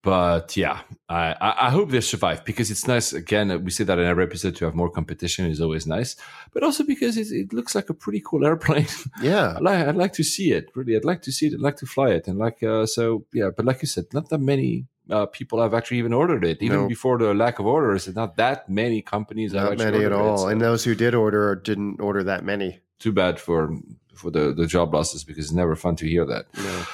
[0.03, 3.13] But yeah, I, I I hope they survive because it's nice.
[3.13, 6.17] Again, we say that in every episode to have more competition is always nice,
[6.51, 8.87] but also because it, it looks like a pretty cool airplane.
[9.21, 9.53] Yeah.
[9.55, 10.65] I'd like, I'd like to see it.
[10.75, 11.53] Really, I'd like to see it.
[11.53, 12.27] I'd like to fly it.
[12.27, 13.49] And like, uh, so yeah.
[13.55, 16.61] But like you said, not that many uh, people have actually even ordered it.
[16.61, 16.87] Even No.
[16.87, 20.29] before the lack of orders, not that many companies have Not many at ordered it,
[20.29, 20.37] all.
[20.37, 22.79] so And those who did order didn't order that many.
[22.99, 23.69] too bad for
[24.15, 26.45] for the the job losses because it's never fun to hear that.
[26.55, 26.85] No.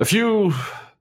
[0.00, 0.52] A few.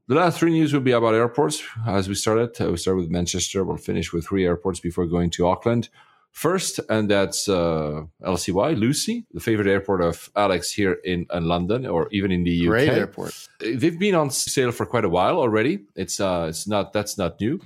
[0.08, 1.64] The last three news will be about airports.
[1.86, 3.64] As we started, uh, we start with Manchester.
[3.64, 5.90] We'll finish with three airports before going to Oakland.
[6.32, 11.86] First, and that's uh, LCY, Lucy, the favorite airport of Alex here in, in London
[11.86, 12.70] or even in the UK.
[12.70, 13.50] Great airport.
[13.60, 15.80] They've been on sale for quite a while already.
[15.96, 17.60] It's uh, it's not that's not new,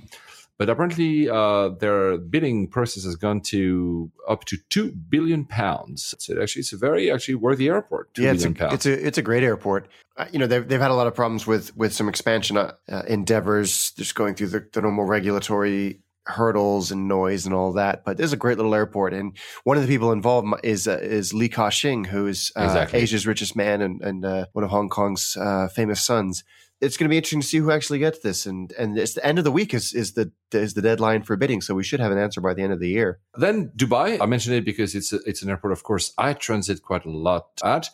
[0.58, 6.14] but apparently uh, their bidding process has gone to up to two billion pounds.
[6.18, 8.14] So actually, it's a very actually worthy airport.
[8.14, 8.74] Two yeah, billion it's a, pounds.
[8.74, 9.88] it's a it's a great airport.
[10.16, 12.72] Uh, you know, they've they've had a lot of problems with with some expansion uh,
[12.88, 18.04] uh, endeavors, just going through the, the normal regulatory hurdles and noise and all that.
[18.04, 21.32] But there's a great little airport, and one of the people involved is uh, is
[21.34, 23.00] Li Ka-shing, who is uh, Exactly.
[23.00, 26.44] Asia's richest man and and uh, one of Hong Kong's uh, famous sons.
[26.80, 29.24] It's going to be interesting to see who actually gets this, and and it's the
[29.24, 32.00] end of the week is is the is the deadline for bidding, so we should
[32.00, 33.20] have an answer by the end of the year.
[33.36, 35.72] Then Dubai, I mentioned it because it's a, it's an airport.
[35.72, 37.88] Of course, I transit quite a lot at.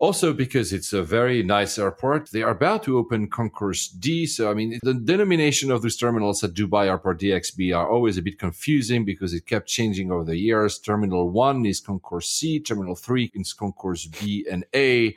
[0.00, 4.24] Also, because it's a very nice airport, they are about to open Concourse D.
[4.24, 8.22] So, I mean, the denomination of these terminals at Dubai Airport DXB are always a
[8.22, 10.78] bit confusing because it kept changing over the years.
[10.78, 15.14] Terminal 1 is Concourse C, Terminal 3 is Concourse B and A,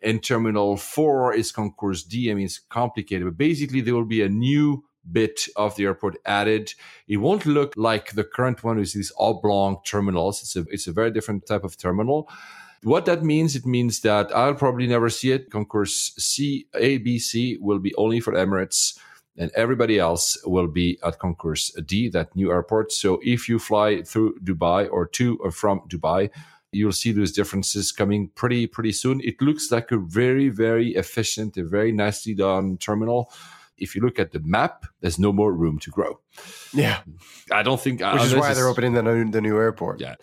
[0.00, 2.30] and Terminal 4 is Concourse D.
[2.30, 6.18] I mean, it's complicated, but basically, there will be a new bit of the airport
[6.24, 6.74] added.
[7.08, 10.40] It won't look like the current one with these oblong terminals.
[10.40, 12.28] It's a, it's a very different type of terminal.
[12.82, 15.50] What that means, it means that I'll probably never see it.
[15.50, 18.98] Concourse C, A, B, C will be only for Emirates
[19.36, 22.92] and everybody else will be at Concourse D, that new airport.
[22.92, 26.30] So if you fly through Dubai or to or from Dubai,
[26.72, 29.20] you'll see those differences coming pretty, pretty soon.
[29.22, 33.32] It looks like a very, very efficient, a very nicely done terminal.
[33.78, 36.20] If you look at the map, there's no more room to grow.
[36.74, 37.00] Yeah,
[37.50, 40.00] I don't think, which is why they're opening the new, the new airport.
[40.00, 40.16] yeah.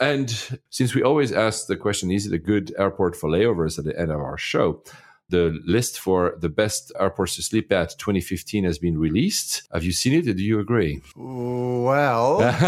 [0.00, 3.84] And since we always ask the question, is it a good airport for layovers at
[3.84, 4.82] the end of our show?
[5.28, 9.66] The list for the best airports to sleep at 2015 has been released.
[9.72, 10.28] Have you seen it?
[10.28, 11.02] Or do you agree?
[11.16, 12.38] Well,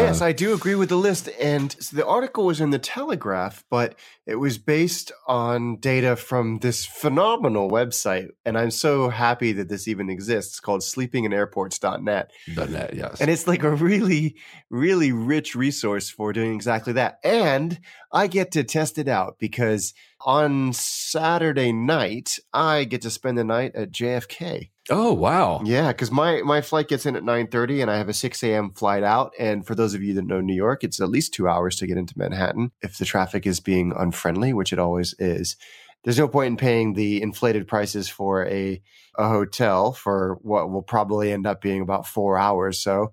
[0.00, 1.28] yes, I do agree with the list.
[1.40, 6.58] And so the article was in the Telegraph, but it was based on data from
[6.60, 8.28] this phenomenal website.
[8.46, 12.30] And I'm so happy that this even exists called sleepinginairports.net.
[12.54, 13.20] That, yes.
[13.20, 14.36] And it's like a really,
[14.70, 17.18] really rich resource for doing exactly that.
[17.22, 17.78] And
[18.10, 19.92] I get to test it out because
[20.24, 24.70] on Saturday night, I get to spend the night at JFK.
[24.90, 25.60] oh, wow.
[25.64, 28.42] Yeah, because my my flight gets in at nine thirty, and I have a six
[28.42, 28.72] a.m.
[28.72, 29.32] flight out.
[29.38, 31.86] And for those of you that know New York, it's at least two hours to
[31.86, 35.56] get into Manhattan if the traffic is being unfriendly, which it always is.
[36.04, 38.82] There's no point in paying the inflated prices for a
[39.16, 42.82] a hotel for what will probably end up being about four hours.
[42.82, 43.12] So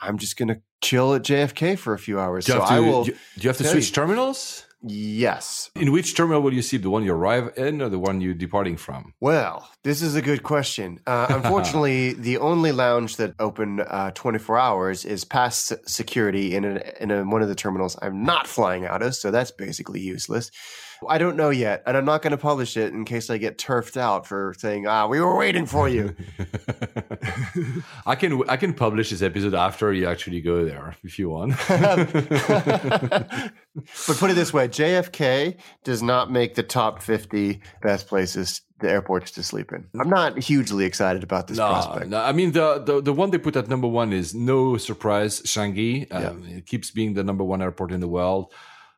[0.00, 2.44] I'm just going to chill at JFK for a few hours.
[2.44, 3.04] Do so to, I will.
[3.04, 4.65] do you have to switch terminals?
[4.82, 5.70] Yes.
[5.74, 8.34] In which terminal will you see the one you arrive in or the one you're
[8.34, 9.14] departing from?
[9.20, 11.00] Well, this is a good question.
[11.06, 16.92] Uh, unfortunately, the only lounge that open uh, 24 hours is past security in a,
[17.00, 20.50] in a, one of the terminals I'm not flying out of, so that's basically useless.
[21.08, 23.58] I don't know yet, and I'm not going to publish it in case I get
[23.58, 26.14] turfed out for saying, "Ah, we were waiting for you."
[28.06, 31.54] I can I can publish this episode after you actually go there if you want.
[31.68, 33.50] but
[34.18, 39.30] put it this way: JFK does not make the top 50 best places, the airports
[39.32, 39.86] to sleep in.
[40.00, 42.08] I'm not hugely excited about this no, prospect.
[42.08, 45.42] no, I mean the, the the one they put at number one is no surprise
[45.42, 46.06] Changi.
[46.12, 48.52] Um, It keeps being the number one airport in the world.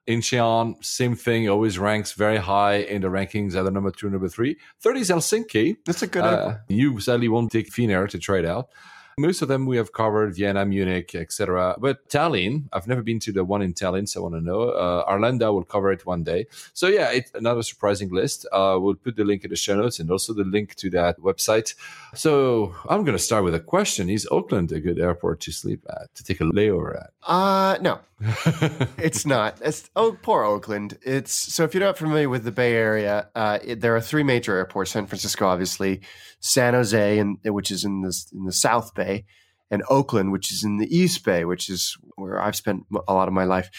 [0.09, 4.57] Incheon, same thing, always ranks very high in the rankings, either number two, number three.
[4.81, 5.77] Third is Helsinki.
[5.85, 8.71] That's a good Uh, you sadly won't take Finnair to try it out.
[9.19, 11.75] Most of them we have covered, Vienna, Munich, etc.
[11.79, 14.71] But Tallinn, I've never been to the one in Tallinn, so I want to know.
[14.71, 16.47] Uh, Arlanda will cover it one day.
[16.73, 18.47] So yeah, it's another surprising list.
[18.53, 21.19] Uh, we'll put the link in the show notes and also the link to that
[21.19, 21.75] website.
[22.15, 25.85] So I'm going to start with a question: Is Oakland a good airport to sleep
[25.91, 27.11] at, to take a layover at?
[27.27, 27.99] Uh, no,
[28.99, 29.61] it's not.
[29.62, 30.99] It's oh, poor Oakland.
[31.03, 34.25] It's so if you're not familiar with the Bay Area, uh, it, there are three
[34.25, 36.01] major airports: San Francisco, obviously,
[36.41, 39.25] San Jose, and which is in the in the South Bay,
[39.71, 43.29] and Oakland, which is in the East Bay, which is where I've spent a lot
[43.29, 43.71] of my life.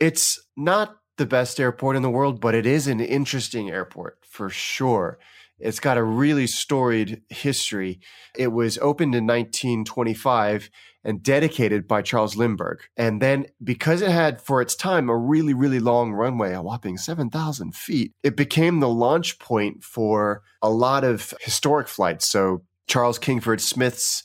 [0.00, 4.48] It's not the best airport in the world, but it is an interesting airport for
[4.48, 5.18] sure.
[5.58, 8.00] It's got a really storied history.
[8.36, 10.70] It was opened in 1925
[11.04, 12.80] and dedicated by Charles Lindbergh.
[12.96, 16.96] And then because it had for its time a really, really long runway, a whopping
[16.96, 22.26] 7,000 feet, it became the launch point for a lot of historic flights.
[22.28, 24.22] So Charles Kingford Smith's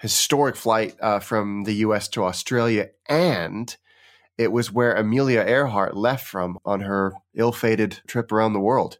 [0.00, 3.76] historic flight uh, from the US to Australia and
[4.36, 8.98] it was where Amelia Earhart left from on her ill-fated trip around the world.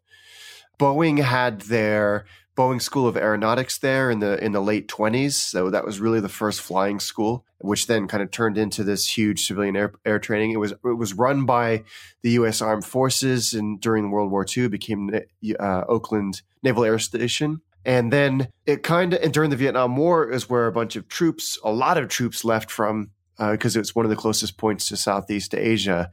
[0.78, 2.26] Boeing had their
[2.56, 5.32] Boeing School of Aeronautics there in the in the late 20s.
[5.32, 9.16] So that was really the first flying school, which then kind of turned into this
[9.16, 10.52] huge civilian air, air training.
[10.52, 11.84] It was it was run by
[12.22, 12.62] the U.S.
[12.62, 15.10] Armed Forces, and during World War II, became
[15.58, 17.60] uh, Oakland Naval Air Station.
[17.84, 21.06] And then it kind of, and during the Vietnam War is where a bunch of
[21.08, 24.88] troops, a lot of troops left from, because uh, it's one of the closest points
[24.88, 26.10] to Southeast Asia.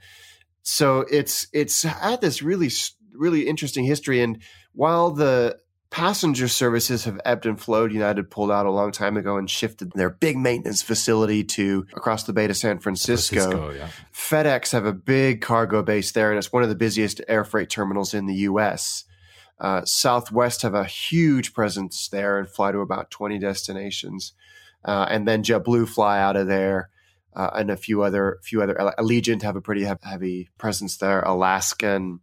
[0.64, 2.70] So it's it's had this really
[3.14, 4.22] really interesting history.
[4.22, 4.42] And
[4.74, 5.60] while the
[5.92, 9.92] passenger services have ebbed and flowed, United pulled out a long time ago and shifted
[9.92, 13.36] their big maintenance facility to across the bay to San Francisco.
[13.36, 13.90] Francisco yeah.
[14.14, 17.70] FedEx have a big cargo base there, and it's one of the busiest air freight
[17.70, 19.04] terminals in the U.S.
[19.60, 24.34] Uh, Southwest have a huge presence there and fly to about 20 destinations.
[24.84, 26.90] Uh, and then JetBlue fly out of there.
[27.34, 28.76] Uh, and a few other, few other.
[29.00, 31.22] Allegiant have a pretty heavy presence there.
[31.22, 32.20] Alaska and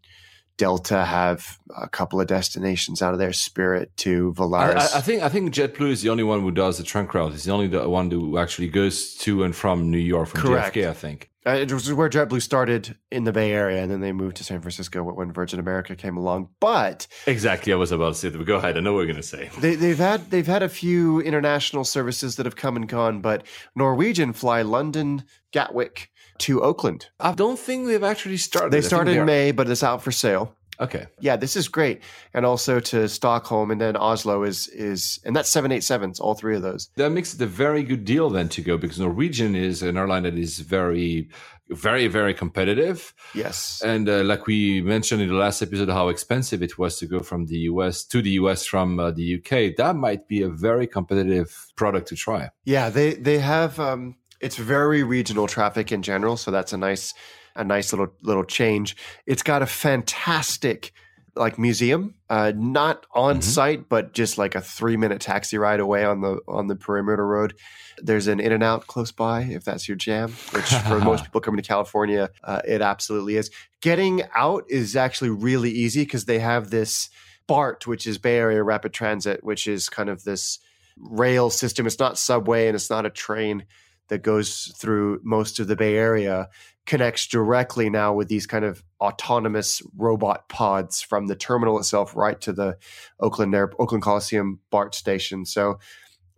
[0.59, 3.33] Delta have a couple of destinations out of there.
[3.33, 4.93] Spirit to Volaris.
[4.93, 7.33] I, I, think I think JetBlue is the only one who does the trunk route.
[7.33, 10.75] It's the only the one who actually goes to and from New York from Correct.
[10.77, 10.89] JFK.
[10.89, 14.13] I think uh, it was where JetBlue started in the Bay Area, and then they
[14.13, 16.51] moved to San Francisco when Virgin America came along.
[16.61, 18.37] But exactly, I was about to say that.
[18.37, 18.77] But Go ahead.
[18.77, 19.49] I know what you're going to say.
[19.59, 23.47] They, they've had they've had a few international services that have come and gone, but
[23.75, 27.07] Norwegian fly London Gatwick to Oakland.
[27.20, 28.72] I don't think they've actually started.
[28.72, 30.55] They started in May, but it's out for sale.
[30.80, 31.07] Okay.
[31.20, 32.03] Yeah, this is great.
[32.32, 36.62] And also to Stockholm and then Oslo is is and that's 787s, all three of
[36.62, 36.91] those.
[36.97, 40.22] That makes it a very good deal then to go because Norwegian is an airline
[40.22, 41.28] that is very
[41.70, 43.12] very very competitive.
[43.34, 43.82] Yes.
[43.84, 47.20] And uh, like we mentioned in the last episode how expensive it was to go
[47.20, 50.86] from the US to the US from uh, the UK, that might be a very
[50.86, 52.51] competitive product to try.
[52.64, 57.14] Yeah, they they have um it's very regional traffic in general, so that's a nice
[57.57, 58.97] a nice little little change.
[59.26, 60.93] It's got a fantastic
[61.39, 63.43] like museum, uh, not on mm-hmm.
[63.43, 67.26] site, but just like a three minute taxi ride away on the on the perimeter
[67.26, 67.55] road.
[68.01, 70.32] There's an In-N-Out close by, if that's your jam.
[70.53, 73.51] Which for most people coming to California, uh, it absolutely is.
[73.80, 77.09] Getting out is actually really easy because they have this
[77.47, 80.59] BART, which is Bay Area Rapid Transit, which is kind of this
[80.97, 81.86] rail system.
[81.86, 83.64] It's not subway and it's not a train
[84.09, 86.49] that goes through most of the Bay Area
[86.87, 92.41] connects directly now with these kind of autonomous robot pods from the terminal itself right
[92.41, 92.79] to the
[93.21, 95.45] Oakland Air, Oakland Coliseum BART station.
[95.45, 95.79] So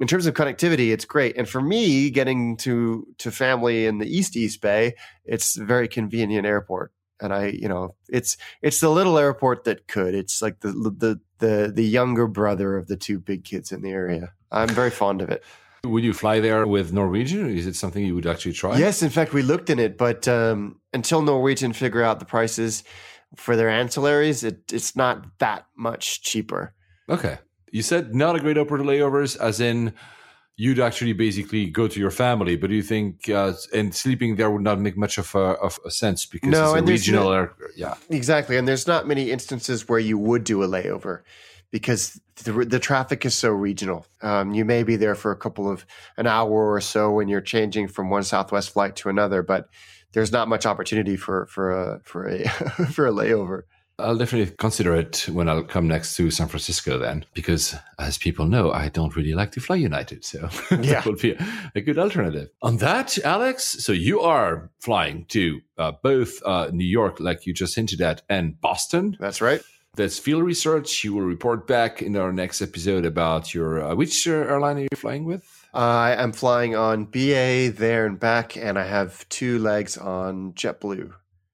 [0.01, 1.37] in terms of connectivity, it's great.
[1.37, 4.95] And for me, getting to to family in the East East Bay,
[5.25, 6.93] it's a very convenient airport.
[7.21, 10.15] And I, you know, it's it's the little airport that could.
[10.15, 13.91] It's like the the the the younger brother of the two big kids in the
[13.91, 14.33] area.
[14.51, 15.45] I'm very fond of it.
[15.85, 17.57] Would you fly there with Norwegian?
[17.57, 18.79] Is it something you would actually try?
[18.79, 22.85] Yes, in fact, we looked in it, but um, until Norwegian figure out the prices
[23.37, 26.75] for their ancillaries, it, it's not that much cheaper.
[27.09, 27.39] Okay.
[27.73, 29.95] You said not a great upper layovers, as in
[30.57, 34.51] you'd actually basically go to your family, but do you think uh, and sleeping there
[34.51, 37.33] would not make much of a, of a sense because No, it's a regional no-
[37.33, 37.95] air, yeah.
[38.11, 41.23] Exactly, and there's not many instances where you would do a layover
[41.71, 44.07] because the, the traffic is so regional.
[44.23, 45.85] Um, you may be there for a couple of
[46.17, 49.69] an hour or so when you're changing from one Southwest flight to another, but
[50.13, 52.49] there's not much opportunity for for a for a
[52.93, 53.63] for a layover.
[53.99, 58.47] I'll definitely consider it when I'll come next to San Francisco then, because as people
[58.47, 60.25] know, I don't really like to fly United.
[60.25, 60.79] So Yeah.
[60.79, 62.49] that would be a, a good alternative.
[62.63, 67.53] On that, Alex, so you are flying to uh, both uh, New York, like you
[67.53, 69.19] just hinted at, and Boston.
[69.21, 69.61] That's right.
[70.01, 71.05] That's field research.
[71.05, 74.83] You will report back in our next episode about your, uh, which uh, airline are
[74.83, 75.45] you flying with?
[75.75, 81.13] I am flying on BA there and back, and I have two legs on JetBlue.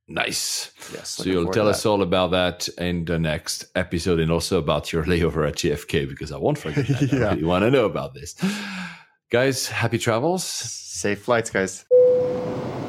[0.09, 0.71] Nice.
[0.95, 1.09] Yes.
[1.09, 5.03] So you'll tell us all about that in the next episode and also about your
[5.03, 7.03] layover at JFK because I won't forget that.
[7.13, 7.31] I Yeah.
[7.31, 8.37] really want to know about this.
[9.33, 10.45] Guys, happy travels.
[10.45, 11.85] Safe flights, guys.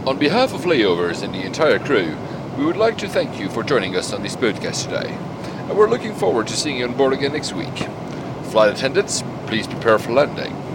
[0.05, 2.15] On behalf of Layovers and the entire crew,
[2.57, 5.17] we would like to thank you for joining us on this podcast today.
[5.67, 7.77] And we're looking forward to seeing you on board again next week.
[8.51, 10.66] Flight attendants, please prepare for landing.